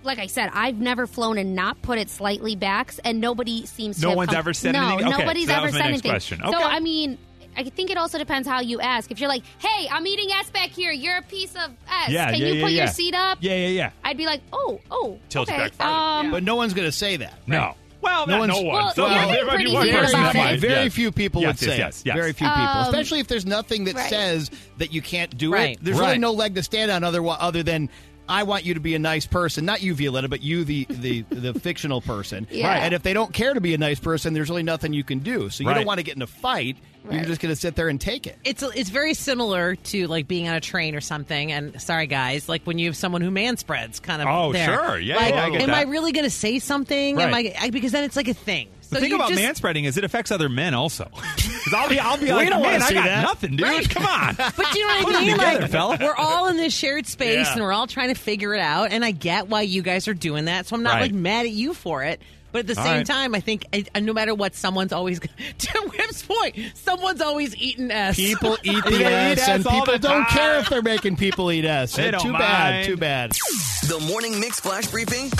[0.03, 3.97] like I said, I've never flown and not put it slightly back, and nobody seems
[3.97, 4.03] to.
[4.03, 5.09] No have one's come- ever said no, anything?
[5.13, 6.11] Okay, nobody's so ever was said anything.
[6.11, 6.41] question.
[6.45, 7.19] So I mean.
[7.55, 9.11] I think it also depends how you ask.
[9.11, 10.91] If you're like, "Hey, I'm eating S back here.
[10.91, 12.09] You're a piece of S.
[12.09, 12.85] yeah, Can yeah, you yeah, put yeah.
[12.85, 13.91] your seat up?" Yeah, yeah, yeah.
[14.03, 16.29] I'd be like, "Oh, oh, Tilt okay." back farther.
[16.29, 17.35] Um, But no one's going to say that.
[17.47, 17.75] No.
[18.03, 18.75] Well, No not no one's- one.
[18.85, 20.59] Well, So yeah, there they're might be pretty one person that might.
[20.61, 20.93] Very yes.
[20.93, 22.07] few people Yes, would yes, say yes, it.
[22.07, 22.17] yes.
[22.17, 24.11] Very few people, Um, especially if there's nothing that right.
[24.11, 25.77] says that you can't do Right.
[25.77, 25.85] it.
[25.85, 26.07] There's Right.
[26.09, 27.89] really no leg to stand on other other than
[28.29, 31.23] I want you to be a nice person, not you, Violetta, but you, the the
[31.31, 32.47] the fictional person.
[32.51, 32.69] Yeah.
[32.69, 32.79] Right.
[32.83, 35.19] And if they don't care to be a nice person, there's really nothing you can
[35.21, 35.51] do.
[35.51, 35.75] So you Right.
[35.75, 36.77] don't want to get in a fight.
[37.11, 38.39] You're just going to sit there and take it.
[38.45, 41.51] It's it's very similar to like being on a train or something.
[41.51, 44.29] And sorry, guys, like when you have someone who man spreads, kind of.
[44.31, 44.67] Oh, there.
[44.67, 44.99] sure.
[45.01, 45.77] Yeah, Like, yeah, I get am that.
[45.79, 47.21] I really going to say something?
[47.21, 48.69] Am I, I because then it's like a thing.
[48.93, 51.05] The So thing about just, man spreading is it affects other men also.
[51.13, 53.89] 'Cause I'll be, I'll be We like, don't wanna man, I got that." nothing, dude.
[53.91, 54.35] Come on.
[54.57, 55.37] But you know Put what I 'em mean?
[55.39, 55.99] together, like, fella.
[56.01, 57.53] we're all in this shared space Yeah.
[57.55, 58.93] and we're all trying to figure it out.
[58.93, 60.67] And I get why you guys are doing that.
[60.67, 61.03] So I'm not Right.
[61.03, 62.21] like mad at you for it.
[62.51, 63.07] But at the All same right.
[63.07, 63.65] time, I think
[63.95, 65.21] uh, no matter what, someone's always,
[65.59, 68.17] to Whip's point, someone's always eating S.
[68.17, 71.17] People eat Yeah, the eat S, S and all people don't care if they're making
[71.17, 71.95] people eat S.
[71.97, 72.85] They don't too bad.
[72.85, 73.31] Too bad.
[73.89, 75.31] The Morning Mix Flash Briefing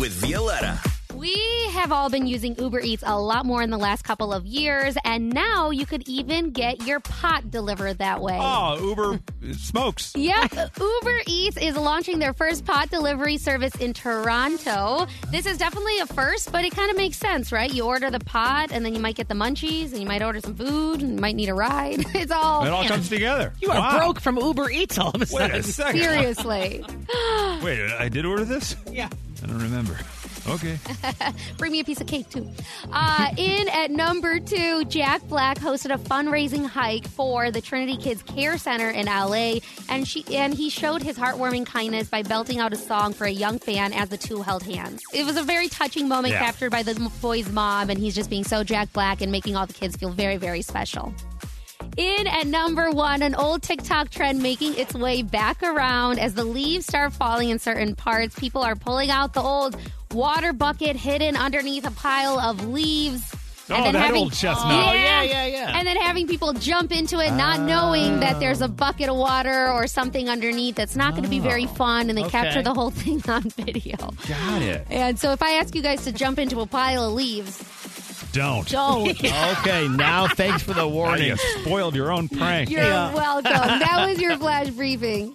[0.00, 0.80] with Violetta.
[1.16, 1.34] We
[1.70, 4.96] have all been using Uber Eats a lot more in the last couple of years,
[5.04, 8.38] and now you could even get your pot delivered that way.
[8.40, 9.20] Oh, Uber
[9.54, 10.12] smokes.
[10.14, 15.06] Yep, Uber Eats is launching their first pot delivery service in Toronto.
[15.30, 17.72] This is definitely a first, but it kind of makes sense, right?
[17.72, 20.40] You order the pot, and then you might get the munchies, and you might order
[20.40, 22.04] some food, and you might need a ride.
[22.16, 23.52] It's all It all comes together.
[23.60, 23.98] You are Wow.
[23.98, 26.00] broke from Uber Eats all of a Wait a second.
[26.00, 26.84] seriously.
[27.62, 28.74] Wait, I did order this?
[28.90, 29.08] Yeah.
[29.42, 29.96] I don't remember.
[30.48, 30.78] Okay.
[31.58, 32.48] Bring me a piece of cake too.
[32.92, 38.22] Uh, in at number two, Jack Black hosted a fundraising hike for the Trinity Kids
[38.22, 42.72] Care Center in LA, and she and he showed his heartwarming kindness by belting out
[42.72, 45.02] a song for a young fan as the two held hands.
[45.12, 46.44] It was a very touching moment Yeah.
[46.44, 49.66] captured by the boy's mom, and he's just being so Jack Black and making all
[49.66, 51.12] the kids feel very, very special.
[51.96, 56.44] In at number one, an old TikTok trend making its way back around as the
[56.44, 58.38] leaves start falling in certain parts.
[58.38, 59.76] People are pulling out the old
[60.16, 63.22] water bucket hidden underneath a pile of leaves.
[63.68, 64.72] Oh, that old chestnut.
[64.72, 64.92] Oh, yeah.
[64.92, 65.76] Oh, yeah, yeah, yeah.
[65.78, 67.66] And then having people jump into it, not ah.
[67.66, 71.40] knowing that there's a bucket of water or something underneath that's not going to be
[71.40, 71.74] very ah.
[71.74, 72.30] fun, and they Okay.
[72.42, 73.96] capture the whole thing on video.
[74.28, 74.86] Got it.
[74.88, 77.58] And so, if I ask you guys to jump into a pile of leaves,
[78.32, 78.68] Don't.
[78.68, 79.08] don't.
[79.58, 81.28] Okay, now thanks for the Now warning.
[81.28, 82.70] you spoiled your own prank.
[82.70, 83.50] You're welcome.
[83.50, 85.34] That was your flash briefing.